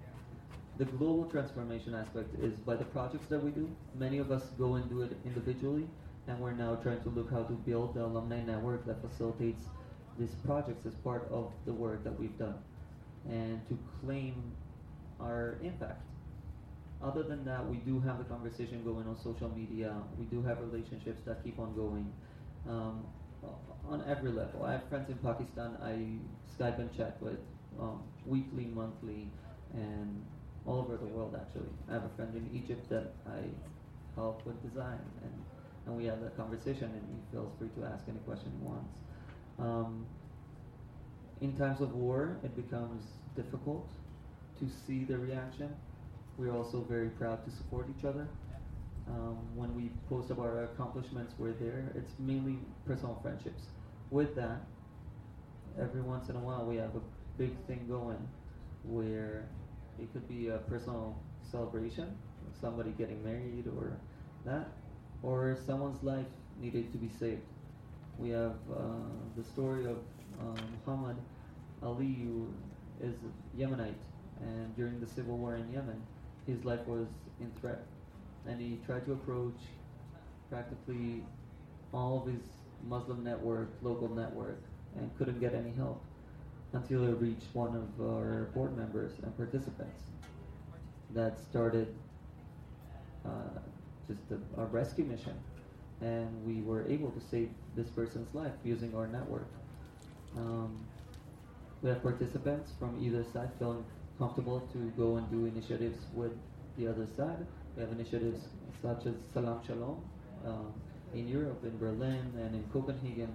the 0.81 0.87
global 0.87 1.27
transformation 1.27 1.95
aspect 1.95 2.35
is 2.43 2.55
by 2.61 2.75
the 2.75 2.87
projects 2.87 3.27
that 3.29 3.39
we 3.45 3.51
do. 3.51 3.69
Many 3.99 4.17
of 4.17 4.33
us 4.33 4.45
go 4.59 4.77
and 4.77 4.89
do 4.89 5.03
it 5.03 5.13
individually, 5.27 5.87
and 6.27 6.41
we're 6.41 6.53
now 6.53 6.77
trying 6.77 7.03
to 7.03 7.11
look 7.11 7.31
how 7.31 7.43
to 7.43 7.53
build 7.53 7.93
the 7.95 8.03
alumni 8.03 8.43
network 8.43 8.87
that 8.87 8.97
facilitates 9.07 9.65
these 10.19 10.35
projects 10.47 10.87
as 10.87 10.95
part 10.95 11.29
of 11.31 11.53
the 11.67 11.73
work 11.75 12.03
that 12.03 12.19
we've 12.19 12.39
done, 12.39 12.55
and 13.29 13.61
to 13.69 13.79
claim 14.01 14.35
our 15.21 15.59
impact. 15.63 16.01
Other 17.05 17.25
than 17.25 17.45
that, 17.45 17.69
we 17.69 17.77
do 17.77 18.01
have 18.01 18.17
the 18.17 18.25
conversation 18.25 18.83
going 18.83 19.07
on 19.07 19.19
social 19.23 19.51
media. 19.51 19.95
We 20.19 20.25
do 20.25 20.43
have 20.45 20.61
relationships 20.61 21.21
that 21.27 21.45
keep 21.45 21.59
on 21.59 21.75
going 21.75 22.11
um, 22.67 23.05
on 23.87 24.03
every 24.09 24.31
level. 24.31 24.65
I 24.65 24.73
have 24.73 24.89
friends 24.89 25.11
in 25.11 25.19
Pakistan 25.19 25.77
I 25.83 26.17
Skype 26.57 26.79
and 26.79 26.97
chat 26.97 27.19
with 27.21 27.41
um, 27.79 28.01
weekly, 28.25 28.65
monthly, 28.65 29.29
and 29.75 30.25
all 30.67 30.79
over 30.79 30.97
the 30.97 31.07
world 31.07 31.35
actually. 31.41 31.69
I 31.89 31.95
have 31.95 32.05
a 32.05 32.09
friend 32.17 32.35
in 32.35 32.49
Egypt 32.57 32.89
that 32.91 33.13
I 33.27 33.41
help 34.15 34.45
with 34.47 34.61
design, 34.63 35.01
and, 35.23 35.33
and 35.87 35.97
we 35.97 36.05
have 36.07 36.21
that 36.21 36.37
conversation, 36.37 36.85
and 36.85 37.03
he 37.09 37.33
feels 37.33 37.53
free 37.59 37.69
to 37.81 37.87
ask 37.87 38.05
any 38.09 38.19
question 38.21 38.53
he 38.59 38.67
wants. 38.67 38.99
Um, 39.59 40.07
in 41.41 41.57
times 41.57 41.81
of 41.81 41.95
war, 41.95 42.37
it 42.45 42.55
becomes 42.55 43.03
difficult 43.37 43.89
to 44.59 44.69
see 44.87 45.05
the 45.05 45.17
reaction 45.17 45.75
we're 46.41 46.57
also 46.57 46.81
very 46.89 47.11
proud 47.11 47.45
to 47.45 47.51
support 47.51 47.87
each 47.97 48.05
other. 48.05 48.27
Um, 49.09 49.37
when 49.55 49.75
we 49.77 49.91
post 50.09 50.31
about 50.31 50.47
our 50.47 50.65
accomplishments, 50.65 51.35
we're 51.39 51.53
there. 51.53 51.93
It's 51.95 52.13
mainly 52.19 52.59
personal 52.87 53.19
friendships. 53.21 53.63
With 54.11 54.35
that, 54.37 54.61
every 55.79 56.01
once 56.01 56.31
in 56.31 56.37
a 56.37 56.39
while 56.39 56.65
we 56.65 56.77
have 56.77 56.97
a 56.97 57.01
big 57.37 57.51
thing 57.67 57.85
going 57.89 58.27
where 58.85 59.45
it 59.99 60.13
could 60.13 60.29
be 60.29 60.49
a 60.49 60.59
personal 60.59 61.17
celebration, 61.51 62.17
somebody 62.61 62.91
getting 62.93 63.23
married 63.25 63.67
or 63.77 63.97
that, 64.45 64.69
or 65.23 65.57
someone's 65.67 66.03
life 66.03 66.27
needed 66.61 66.93
to 66.93 66.99
be 66.99 67.09
saved. 67.09 67.43
We 68.19 68.31
have 68.31 68.57
uh, 68.71 68.83
the 69.37 69.45
story 69.45 69.87
of 69.87 69.99
um, 70.41 70.57
Muhammad 70.87 71.17
Ali, 71.83 72.15
who 72.23 72.49
is 73.03 73.15
a 73.15 73.61
Yemenite, 73.61 73.95
and 74.41 74.77
during 74.77 75.01
the 75.01 75.07
civil 75.07 75.37
war 75.37 75.57
in 75.57 75.73
Yemen, 75.73 76.03
his 76.47 76.65
life 76.65 76.87
was 76.87 77.07
in 77.41 77.51
threat, 77.61 77.83
and 78.47 78.61
he 78.61 78.79
tried 78.87 79.05
to 79.07 79.13
approach 79.13 79.59
practically 80.51 81.23
all 81.93 82.23
of 82.23 82.33
his 82.33 82.43
Muslim 82.87 83.25
network, 83.25 83.69
local 83.83 84.09
network, 84.09 84.63
and 84.97 85.11
couldn't 85.19 85.41
get 85.41 85.55
any 85.55 85.73
help 85.77 86.03
until 86.73 87.07
he 87.07 87.13
reached 87.13 87.47
one 87.53 87.75
of 87.75 88.07
our 88.07 88.49
board 88.55 88.77
members 88.77 89.13
and 89.23 89.37
participants 89.37 90.03
that 91.15 91.39
started 91.39 91.95
uh, 93.25 93.31
just 94.09 94.23
a, 94.31 94.61
a 94.61 94.65
rescue 94.67 95.05
mission, 95.05 95.35
and 96.01 96.29
we 96.47 96.63
were 96.63 96.87
able 96.89 97.11
to 97.11 97.21
save 97.21 97.51
this 97.77 97.89
person's 97.89 98.33
life 98.35 98.53
using 98.65 98.95
our 98.95 99.07
network. 99.07 99.49
Um, 100.37 100.79
we 101.83 101.89
have 101.89 102.03
participants 102.03 102.73
from 102.79 102.99
either 103.03 103.25
side 103.33 103.51
feeling 103.59 103.85
comfortable 104.19 104.61
to 104.73 104.79
go 104.97 105.17
and 105.17 105.31
do 105.31 105.47
initiatives 105.47 105.99
with 106.15 106.33
the 106.77 106.87
other 106.87 107.07
side. 107.17 107.47
We 107.77 107.83
have 107.83 107.93
initiatives 107.93 108.49
such 108.83 109.07
as 109.07 109.15
Salam 109.33 109.61
Shalom 109.67 110.03
um, 110.47 110.73
in 111.15 111.27
Europe, 111.27 111.65
in 111.65 111.77
Berlin, 111.79 112.33
and 112.37 112.55
in 112.55 112.65
Copenhagen. 112.73 113.35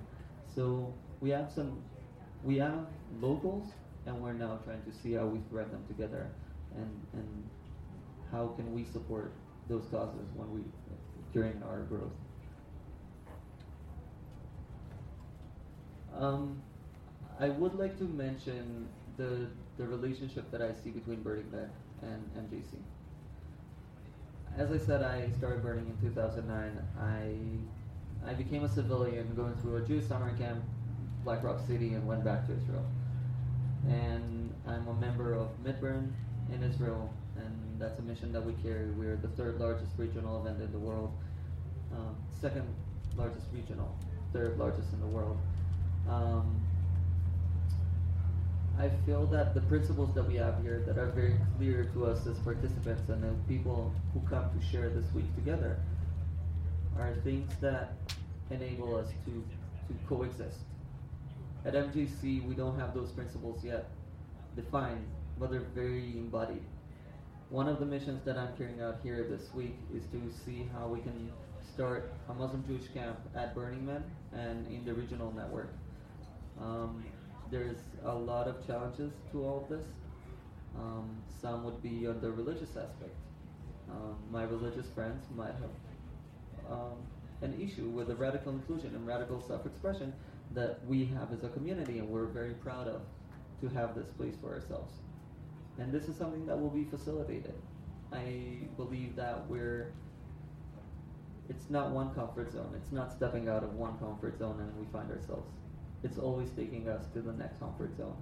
So 0.53 0.93
we 1.21 1.29
have 1.31 1.51
some, 1.51 1.81
we 2.45 2.57
have 2.57 2.85
locals, 3.19 3.65
and 4.05 4.21
we're 4.21 4.33
now 4.33 4.59
trying 4.63 4.83
to 4.83 4.91
see 4.91 5.13
how 5.13 5.25
we 5.25 5.39
thread 5.49 5.71
them 5.71 5.83
together, 5.87 6.29
and 6.75 6.91
and 7.13 7.49
how 8.31 8.47
can 8.55 8.73
we 8.73 8.85
support 8.85 9.31
those 9.67 9.85
causes 9.91 10.27
when 10.35 10.53
we 10.53 10.61
during 11.33 11.61
our 11.63 11.81
growth. 11.81 12.13
Um, 16.17 16.61
I 17.39 17.49
would 17.49 17.75
like 17.75 17.97
to 17.97 18.05
mention 18.05 18.87
the 19.17 19.47
the 19.77 19.85
relationship 19.85 20.49
that 20.51 20.61
I 20.61 20.71
see 20.73 20.91
between 20.91 21.21
Burning 21.23 21.51
Man 21.51 21.69
and 22.01 22.49
MJC. 22.49 22.77
As 24.57 24.71
I 24.71 24.77
said, 24.77 25.01
I 25.01 25.29
started 25.37 25.61
burning 25.63 25.87
in 25.87 26.09
2009. 26.09 26.77
I 27.01 28.29
I 28.29 28.33
became 28.33 28.63
a 28.63 28.69
civilian 28.69 29.33
going 29.35 29.55
through 29.57 29.77
a 29.77 29.81
Jewish 29.81 30.05
summer 30.05 30.35
camp, 30.37 30.63
Black 31.25 31.43
Rock 31.43 31.59
City, 31.67 31.95
and 31.95 32.07
went 32.07 32.23
back 32.23 32.45
to 32.47 32.53
Israel. 32.53 32.85
And 33.89 34.53
I'm 34.67 34.87
a 34.87 34.93
member 34.93 35.33
of 35.33 35.49
Midburn 35.63 36.11
in 36.53 36.63
Israel, 36.63 37.11
and 37.35 37.79
that's 37.79 37.99
a 37.99 38.03
mission 38.03 38.31
that 38.31 38.45
we 38.45 38.53
carry. 38.63 38.91
We're 38.91 39.17
the 39.17 39.27
third 39.29 39.59
largest 39.59 39.91
regional 39.97 40.39
event 40.39 40.61
in 40.61 40.71
the 40.71 40.79
world, 40.79 41.11
um, 41.91 42.15
second 42.39 42.63
largest 43.17 43.47
regional, 43.51 43.93
third 44.33 44.57
largest 44.59 44.93
in 44.93 44.99
the 45.01 45.07
world. 45.07 45.37
Um, 46.07 46.61
I 48.77 48.89
feel 49.05 49.25
that 49.27 49.55
the 49.55 49.61
principles 49.61 50.13
that 50.15 50.27
we 50.27 50.35
have 50.35 50.61
here 50.61 50.83
that 50.85 50.97
are 50.97 51.07
very 51.07 51.35
clear 51.57 51.89
to 51.93 52.05
us 52.05 52.27
as 52.27 52.37
participants 52.39 53.09
and 53.09 53.23
the 53.23 53.33
people 53.47 53.93
who 54.13 54.19
come 54.29 54.49
to 54.51 54.65
share 54.65 54.89
this 54.89 55.05
week 55.13 55.33
together 55.35 55.79
are 56.99 57.15
things 57.23 57.49
that 57.61 57.93
enable 58.51 58.95
us 58.95 59.07
to, 59.25 59.31
to 59.31 59.93
coexist. 60.07 60.59
At 61.65 61.73
MJC, 61.73 62.45
we 62.47 62.53
don't 62.53 62.77
have 62.79 62.93
those 62.93 63.11
principles 63.11 63.63
yet 63.63 63.89
defined, 64.55 65.03
but 65.39 65.49
they're 65.49 65.65
very 65.73 66.13
embodied. 66.15 66.61
One 67.49 67.67
of 67.67 67.79
the 67.79 67.85
missions 67.87 68.23
that 68.25 68.37
I'm 68.37 68.55
carrying 68.55 68.81
out 68.81 68.99
here 69.01 69.25
this 69.27 69.51
week 69.51 69.75
is 69.91 70.03
to 70.11 70.31
see 70.45 70.67
how 70.71 70.87
we 70.87 70.99
can 70.99 71.31
start 71.73 72.13
a 72.29 72.33
Muslim 72.35 72.63
Jewish 72.67 72.87
camp 72.93 73.17
at 73.35 73.55
Burning 73.55 73.83
Man 73.83 74.03
and 74.31 74.67
in 74.67 74.85
the 74.85 74.93
regional 74.93 75.33
network. 75.35 75.73
Um, 76.61 77.03
there's 77.49 77.77
a 78.03 78.13
lot 78.13 78.47
of 78.47 78.65
challenges 78.67 79.11
to 79.31 79.43
all 79.43 79.63
of 79.63 79.69
this. 79.69 79.85
Um, 80.77 81.17
some 81.41 81.63
would 81.63 81.81
be 81.81 82.05
on 82.05 82.21
the 82.21 82.31
religious 82.31 82.69
aspect. 82.69 83.15
Um, 83.89 84.17
my 84.31 84.43
religious 84.43 84.85
friends 84.93 85.23
might 85.35 85.53
have 85.55 86.71
um, 86.71 86.97
an 87.41 87.59
issue 87.59 87.89
with 87.89 88.07
the 88.07 88.15
radical 88.15 88.51
inclusion 88.51 88.93
and 88.93 89.07
radical 89.07 89.43
self-expression 89.47 90.13
that 90.55 90.79
we 90.87 91.05
have 91.05 91.31
as 91.31 91.43
a 91.43 91.49
community, 91.49 91.99
and 91.99 92.09
we're 92.09 92.25
very 92.25 92.53
proud 92.53 92.87
of 92.87 93.01
to 93.61 93.69
have 93.69 93.95
this 93.95 94.07
place 94.17 94.35
for 94.41 94.53
ourselves. 94.53 94.93
And 95.77 95.91
this 95.91 96.07
is 96.07 96.15
something 96.15 96.45
that 96.47 96.59
will 96.59 96.69
be 96.69 96.85
facilitated. 96.85 97.53
I 98.11 98.67
believe 98.77 99.15
that 99.15 99.47
we're 99.49 99.91
it's 101.47 101.69
not 101.69 101.91
one 101.91 102.13
comfort 102.15 102.51
zone. 102.51 102.73
It's 102.75 102.91
not 102.91 103.11
stepping 103.11 103.47
out 103.47 103.63
of 103.63 103.75
one 103.75 103.99
comfort 103.99 104.39
zone 104.39 104.59
and 104.59 104.75
we 104.79 104.91
find 104.91 105.11
ourselves 105.11 105.51
it's 106.05 106.19
always 106.19 106.49
taking 106.51 106.87
us 106.87 107.03
to 107.13 107.21
the 107.21 107.33
next 107.33 107.59
comfort 107.59 107.97
zone. 107.97 108.15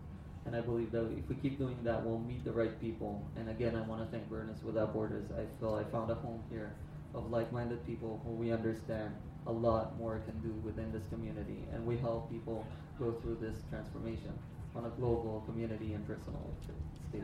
And 0.46 0.56
I 0.56 0.62
believe 0.62 0.92
that 0.92 1.06
if 1.18 1.28
we 1.28 1.36
keep 1.36 1.58
doing 1.58 1.78
that, 1.84 2.04
we'll 2.04 2.20
meet 2.20 2.44
the 2.46 2.52
right 2.52 2.80
people. 2.82 3.26
And 3.36 3.50
again, 3.50 3.76
I 3.76 3.82
want 3.82 4.02
to 4.02 4.08
thank 4.08 4.30
Burners 4.30 4.64
Without 4.64 4.94
Borders. 4.94 5.28
I 5.32 5.46
feel 5.60 5.76
I 5.76 5.84
found 5.92 6.10
a 6.10 6.16
home 6.16 6.44
here 6.50 6.76
of 7.14 7.30
like-minded 7.30 7.86
people 7.86 8.22
who 8.26 8.32
we 8.32 8.52
understand 8.52 9.14
a 9.48 9.52
lot 9.52 9.98
more 9.98 10.22
can 10.26 10.40
do 10.40 10.52
within 10.64 10.92
this 10.92 11.04
community. 11.10 11.66
And 11.74 11.86
we 11.86 11.98
help 11.98 12.32
people 12.32 12.66
go 13.00 13.12
through 13.12 13.38
this 13.42 13.58
transformation 13.70 14.32
on 14.76 14.86
a 14.86 14.90
global, 14.90 15.44
community, 15.46 15.94
and 15.94 16.06
personal 16.08 16.50
stage. 17.10 17.24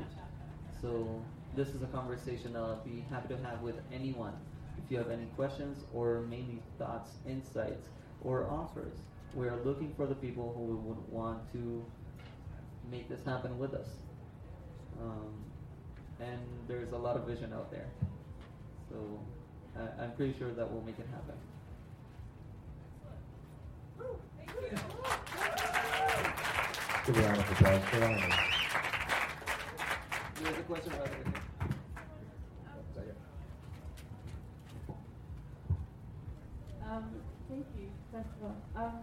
So 0.81 1.21
this 1.55 1.69
is 1.69 1.81
a 1.81 1.87
conversation 1.87 2.53
that 2.53 2.59
I'll 2.59 2.83
be 2.85 3.03
happy 3.09 3.29
to 3.29 3.37
have 3.43 3.61
with 3.61 3.75
anyone. 3.91 4.33
If 4.77 4.91
you 4.91 4.97
have 4.97 5.09
any 5.09 5.25
questions 5.35 5.83
or 5.93 6.21
mainly 6.29 6.61
thoughts, 6.77 7.11
insights, 7.27 7.87
or 8.23 8.49
offers, 8.49 8.93
we're 9.33 9.55
looking 9.63 9.93
for 9.95 10.07
the 10.07 10.15
people 10.15 10.53
who 10.55 10.77
would 10.87 11.11
want 11.11 11.51
to 11.53 11.85
make 12.91 13.09
this 13.09 13.23
happen 13.23 13.57
with 13.57 13.73
us. 13.73 13.87
Um, 15.01 15.33
and 16.19 16.39
there's 16.67 16.91
a 16.91 16.97
lot 16.97 17.15
of 17.15 17.25
vision 17.25 17.53
out 17.53 17.71
there. 17.71 17.87
So 18.89 19.19
I, 19.75 20.05
am 20.05 20.11
pretty 20.13 20.37
sure 20.37 20.51
that 20.51 20.69
we'll 20.69 20.81
make 20.81 20.99
it 20.99 21.07
happen. 21.11 21.35
Give 27.05 27.17
a 27.17 27.21
round 27.21 27.39
of 27.39 27.51
applause 27.51 27.83
for 27.85 27.97
There's 30.43 30.57
a 30.57 30.61
question 30.63 30.91
right 30.99 31.09
here. 31.09 31.33
Um, 36.89 37.05
thank 37.47 37.65
you, 37.77 37.87
first 38.11 38.29
of 38.41 38.49
all. 38.49 38.57
Um, 38.75 38.93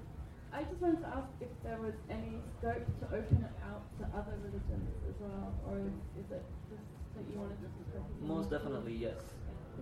I 0.53 0.63
just 0.63 0.81
wanted 0.81 1.01
to 1.03 1.09
ask 1.09 1.29
if 1.41 1.49
there 1.63 1.79
was 1.79 1.95
any 2.11 2.41
scope 2.59 2.87
to 3.01 3.07
open 3.15 3.45
it 3.45 3.55
out 3.63 3.83
to 3.99 4.05
other 4.17 4.35
religions 4.43 4.91
as 5.09 5.15
well, 5.21 5.55
or 5.69 5.79
is, 5.79 5.93
is 6.19 6.31
it 6.31 6.45
just 6.71 6.83
that 7.15 7.25
you 7.33 7.39
wanted 7.39 7.59
to 7.61 7.69
discuss 7.85 8.03
Most 8.21 8.51
definitely, 8.51 8.95
yes. 8.95 9.21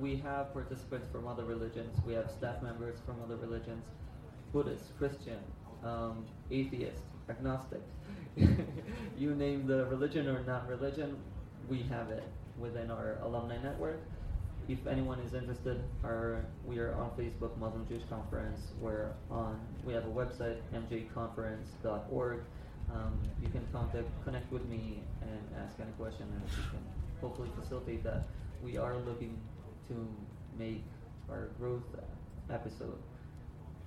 We 0.01 0.17
have 0.17 0.53
participants 0.53 1.09
from 1.13 1.27
other 1.29 1.45
religions. 1.45 1.97
We 2.05 2.15
have 2.15 2.31
staff 2.31 2.63
members 2.63 2.99
from 3.07 3.23
other 3.23 3.37
religions, 3.37 3.85
Buddhist, 4.55 4.97
Christian, 4.97 5.39
um, 5.85 6.25
atheist, 6.51 7.03
agnostic. 7.29 7.83
you 9.19 9.35
name 9.35 9.67
the 9.67 9.85
religion 9.87 10.29
or 10.29 10.43
not 10.45 10.67
religion, 10.69 11.17
we 11.69 11.83
have 11.83 12.09
it 12.11 12.25
within 12.59 12.91
our 12.91 13.19
alumni 13.23 13.63
network 13.63 14.01
if 14.69 14.87
anyone 14.87 15.19
is 15.21 15.35
interested, 15.35 15.83
our, 16.03 16.45
we 16.65 16.79
are 16.79 16.95
on 16.95 17.11
Facebook, 17.11 17.57
Muslim 17.59 17.87
Jewish 17.87 18.05
Conference. 18.09 18.61
We're 18.81 19.13
on, 19.31 19.61
we 19.85 19.93
have 19.93 20.05
a 20.05 20.11
website, 20.11 20.57
mjconference.org. 20.73 22.41
Um, 22.93 23.19
you 23.43 23.49
can 23.49 23.67
contact, 23.73 24.07
connect 24.25 24.51
with 24.53 24.67
me 24.67 25.03
and 25.21 25.41
ask 25.63 25.79
any 25.81 25.91
question, 25.93 26.27
and 26.33 26.43
we 26.43 26.71
can 26.71 26.85
hopefully 27.21 27.51
facilitate 27.61 28.05
that. 28.05 28.25
We 28.63 28.79
are 28.79 28.97
looking 28.97 29.39
to 29.89 30.09
make 30.59 30.85
our 31.31 31.49
growth 31.59 31.83
episode 32.51 32.99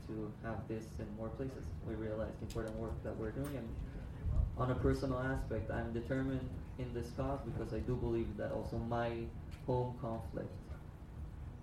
to 0.07 0.31
have 0.43 0.67
this 0.67 0.85
in 0.99 1.05
more 1.17 1.29
places. 1.29 1.65
We 1.87 1.95
realize 1.95 2.31
the 2.39 2.47
important 2.47 2.77
work 2.77 3.01
that 3.03 3.15
we're 3.17 3.31
doing. 3.31 3.55
And 3.55 3.67
on 4.57 4.71
a 4.71 4.75
personal 4.75 5.19
aspect, 5.19 5.69
I'm 5.71 5.93
determined 5.93 6.49
in 6.79 6.93
this 6.93 7.11
cause 7.17 7.39
because 7.45 7.73
I 7.73 7.79
do 7.79 7.95
believe 7.95 8.37
that 8.37 8.51
also 8.51 8.77
my 8.77 9.11
home 9.65 9.97
conflict, 10.01 10.49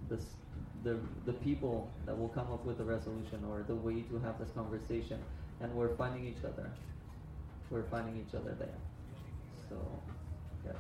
the, 0.09 0.19
the, 0.83 0.99
the 1.27 1.33
people 1.33 1.91
that 2.07 2.19
will 2.19 2.29
come 2.29 2.53
up 2.53 2.65
with 2.65 2.79
the 2.79 2.85
resolution 2.85 3.43
or 3.51 3.65
the 3.67 3.75
way 3.75 4.03
to 4.03 4.19
have 4.21 4.39
this 4.39 4.51
conversation, 4.55 5.19
and 5.61 5.75
we're 5.75 5.95
finding 5.97 6.27
each 6.27 6.45
other. 6.45 6.71
We're 7.71 7.85
finding 7.85 8.17
each 8.17 8.35
other 8.35 8.55
there. 8.59 8.69
So, 9.71 9.77
yes. 10.67 10.77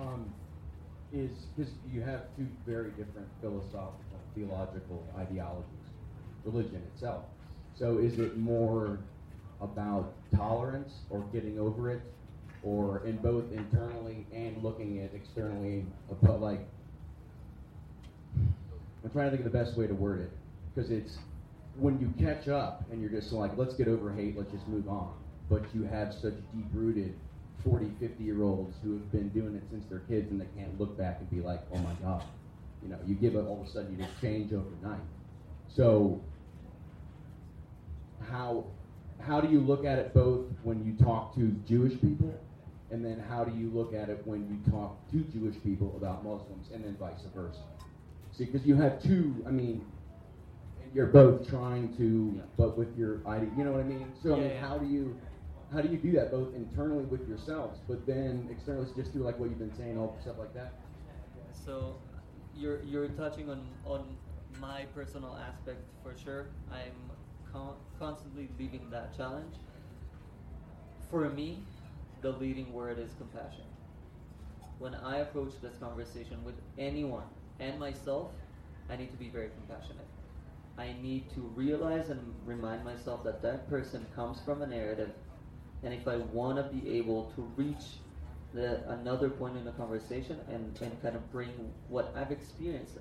Um, 0.00 0.32
is 1.18 1.30
because 1.56 1.72
you 1.92 2.02
have 2.02 2.22
two 2.36 2.46
very 2.66 2.90
different 2.90 3.28
philosophical, 3.40 4.20
theological 4.34 5.06
ideologies, 5.18 5.64
religion 6.44 6.82
itself. 6.94 7.24
So 7.78 7.98
is 7.98 8.18
it 8.18 8.36
more 8.36 8.98
about 9.60 10.12
tolerance 10.34 10.92
or 11.10 11.20
getting 11.32 11.58
over 11.58 11.90
it, 11.90 12.02
or 12.62 13.04
in 13.06 13.16
both 13.18 13.44
internally 13.52 14.26
and 14.32 14.62
looking 14.62 15.00
at 15.00 15.14
externally, 15.14 15.84
but 16.22 16.40
like 16.40 16.60
I'm 19.04 19.10
trying 19.12 19.30
to 19.30 19.36
think 19.36 19.46
of 19.46 19.52
the 19.52 19.58
best 19.58 19.76
way 19.76 19.86
to 19.86 19.94
word 19.94 20.20
it 20.20 20.30
because 20.74 20.90
it's 20.90 21.18
when 21.78 22.00
you 22.00 22.12
catch 22.24 22.48
up 22.48 22.84
and 22.90 23.00
you're 23.00 23.10
just 23.10 23.32
like, 23.32 23.56
let's 23.56 23.74
get 23.74 23.88
over 23.88 24.12
hate, 24.12 24.36
let's 24.36 24.50
just 24.50 24.66
move 24.66 24.88
on. 24.88 25.12
But 25.48 25.62
you 25.74 25.84
have 25.84 26.12
such 26.12 26.34
deep 26.54 26.66
rooted 26.72 27.14
40, 27.64 27.90
50 28.00 28.24
year 28.24 28.42
olds 28.42 28.76
who 28.82 28.92
have 28.92 29.12
been 29.12 29.28
doing 29.30 29.54
it 29.56 29.62
since 29.70 29.84
they're 29.88 30.00
kids 30.00 30.30
and 30.30 30.40
they 30.40 30.46
can't 30.56 30.78
look 30.78 30.96
back 30.96 31.18
and 31.20 31.30
be 31.30 31.40
like, 31.40 31.60
oh 31.72 31.78
my 31.78 31.94
God. 32.02 32.24
You 32.82 32.90
know, 32.90 32.98
you 33.06 33.14
give 33.14 33.34
it 33.34 33.38
all 33.38 33.60
of 33.62 33.66
a 33.66 33.70
sudden, 33.70 33.96
you 33.96 34.04
just 34.04 34.20
change 34.20 34.52
overnight. 34.52 35.00
So, 35.74 36.20
how, 38.30 38.64
how 39.20 39.40
do 39.40 39.48
you 39.48 39.60
look 39.60 39.84
at 39.84 39.98
it 39.98 40.14
both 40.14 40.44
when 40.62 40.84
you 40.84 41.04
talk 41.04 41.34
to 41.34 41.48
Jewish 41.66 42.00
people 42.00 42.34
and 42.90 43.04
then 43.04 43.22
how 43.28 43.44
do 43.44 43.56
you 43.58 43.70
look 43.70 43.92
at 43.92 44.08
it 44.08 44.20
when 44.24 44.46
you 44.48 44.70
talk 44.70 44.96
to 45.10 45.18
Jewish 45.32 45.56
people 45.62 45.94
about 45.96 46.24
Muslims 46.24 46.68
and 46.72 46.84
then 46.84 46.96
vice 46.96 47.20
versa? 47.34 47.58
See, 48.32 48.44
because 48.44 48.66
you 48.66 48.76
have 48.76 49.02
two, 49.02 49.42
I 49.46 49.50
mean, 49.50 49.84
you're 50.94 51.06
both 51.06 51.48
trying 51.48 51.96
to, 51.96 52.40
but 52.56 52.78
with 52.78 52.96
your 52.96 53.20
idea, 53.26 53.50
you 53.56 53.64
know 53.64 53.72
what 53.72 53.80
I 53.80 53.84
mean? 53.84 54.12
So, 54.22 54.36
I 54.36 54.40
mean, 54.40 54.56
how 54.58 54.78
do 54.78 54.86
you, 54.86 55.16
how 55.72 55.80
do 55.80 55.88
you 55.88 55.96
do 55.96 56.12
that 56.12 56.30
both 56.30 56.54
internally 56.54 57.04
with 57.04 57.26
yourselves, 57.28 57.80
but 57.88 58.06
then 58.06 58.48
externally 58.50 58.86
just 58.96 59.12
through 59.12 59.22
like 59.22 59.38
what 59.38 59.48
you've 59.48 59.58
been 59.58 59.74
saying, 59.74 59.98
all 59.98 60.16
stuff 60.22 60.38
like 60.38 60.54
that? 60.54 60.74
So 61.52 61.96
you're 62.56 62.82
you're 62.84 63.08
touching 63.08 63.50
on 63.50 63.66
on 63.84 64.16
my 64.60 64.84
personal 64.94 65.36
aspect 65.36 65.80
for 66.02 66.16
sure. 66.16 66.46
I'm 66.72 67.10
con- 67.52 67.76
constantly 67.98 68.48
leading 68.58 68.88
that 68.90 69.16
challenge. 69.16 69.54
For 71.10 71.28
me, 71.28 71.62
the 72.22 72.30
leading 72.32 72.72
word 72.72 72.98
is 72.98 73.10
compassion. 73.18 73.64
When 74.78 74.94
I 74.94 75.18
approach 75.18 75.52
this 75.62 75.76
conversation 75.78 76.44
with 76.44 76.54
anyone 76.78 77.24
and 77.60 77.78
myself, 77.78 78.30
I 78.90 78.96
need 78.96 79.10
to 79.10 79.16
be 79.16 79.28
very 79.28 79.48
compassionate. 79.48 80.06
I 80.78 80.94
need 81.02 81.30
to 81.34 81.40
realize 81.54 82.10
and 82.10 82.20
remind 82.44 82.84
myself 82.84 83.24
that 83.24 83.40
that 83.42 83.68
person 83.70 84.06
comes 84.14 84.40
from 84.44 84.62
a 84.62 84.66
narrative, 84.66 85.10
and 85.86 85.94
if 85.94 86.08
I 86.08 86.16
want 86.16 86.56
to 86.58 86.64
be 86.64 86.98
able 86.98 87.32
to 87.36 87.42
reach 87.56 88.00
the, 88.52 88.82
another 88.90 89.30
point 89.30 89.56
in 89.56 89.64
the 89.64 89.70
conversation 89.70 90.40
and, 90.48 90.76
and 90.82 91.00
kind 91.00 91.14
of 91.14 91.30
bring 91.30 91.50
what 91.88 92.12
I've 92.16 92.32
experienced. 92.32 92.98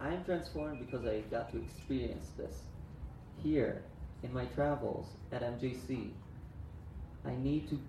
I'm 0.00 0.24
transformed 0.24 0.78
because 0.78 1.04
I 1.06 1.22
got 1.22 1.50
to 1.52 1.58
experience 1.58 2.30
this 2.38 2.62
here 3.42 3.82
in 4.22 4.32
my 4.32 4.44
travels 4.46 5.08
at 5.32 5.42
MJC. 5.42 6.10
I 7.24 7.34
need 7.34 7.68
to 7.70 7.80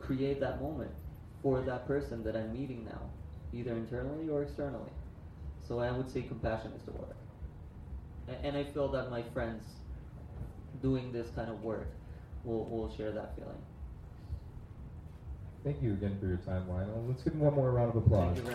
create 0.00 0.40
that 0.40 0.62
moment 0.62 0.92
for 1.42 1.60
that 1.60 1.86
person 1.86 2.24
that 2.24 2.34
I'm 2.34 2.52
meeting 2.54 2.86
now, 2.86 3.02
either 3.52 3.72
internally 3.72 4.30
or 4.30 4.42
externally. 4.42 4.90
So 5.68 5.80
I 5.80 5.90
would 5.92 6.10
say 6.10 6.22
compassion 6.22 6.72
is 6.76 6.82
the 6.84 6.92
word. 6.92 7.14
A- 8.28 8.46
And 8.46 8.56
I 8.56 8.64
feel 8.64 8.88
that 8.88 9.10
my 9.10 9.22
friends 9.22 9.64
doing 10.80 11.12
this 11.12 11.28
kind 11.36 11.50
of 11.50 11.62
work 11.62 11.88
will, 12.44 12.64
will 12.64 12.90
share 12.96 13.12
that 13.12 13.36
feeling. 13.36 13.62
Thank 15.64 15.80
you 15.80 15.92
again 15.92 16.16
for 16.18 16.26
your 16.26 16.38
time, 16.38 16.68
Lionel. 16.68 17.04
Let's 17.06 17.22
give 17.22 17.34
him 17.34 17.40
one 17.40 17.54
more 17.54 17.70
round 17.70 17.90
of 17.90 17.96
applause. 17.96 18.36
Thank 18.36 18.48
you 18.48 18.52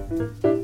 very 0.00 0.46
much. 0.52 0.56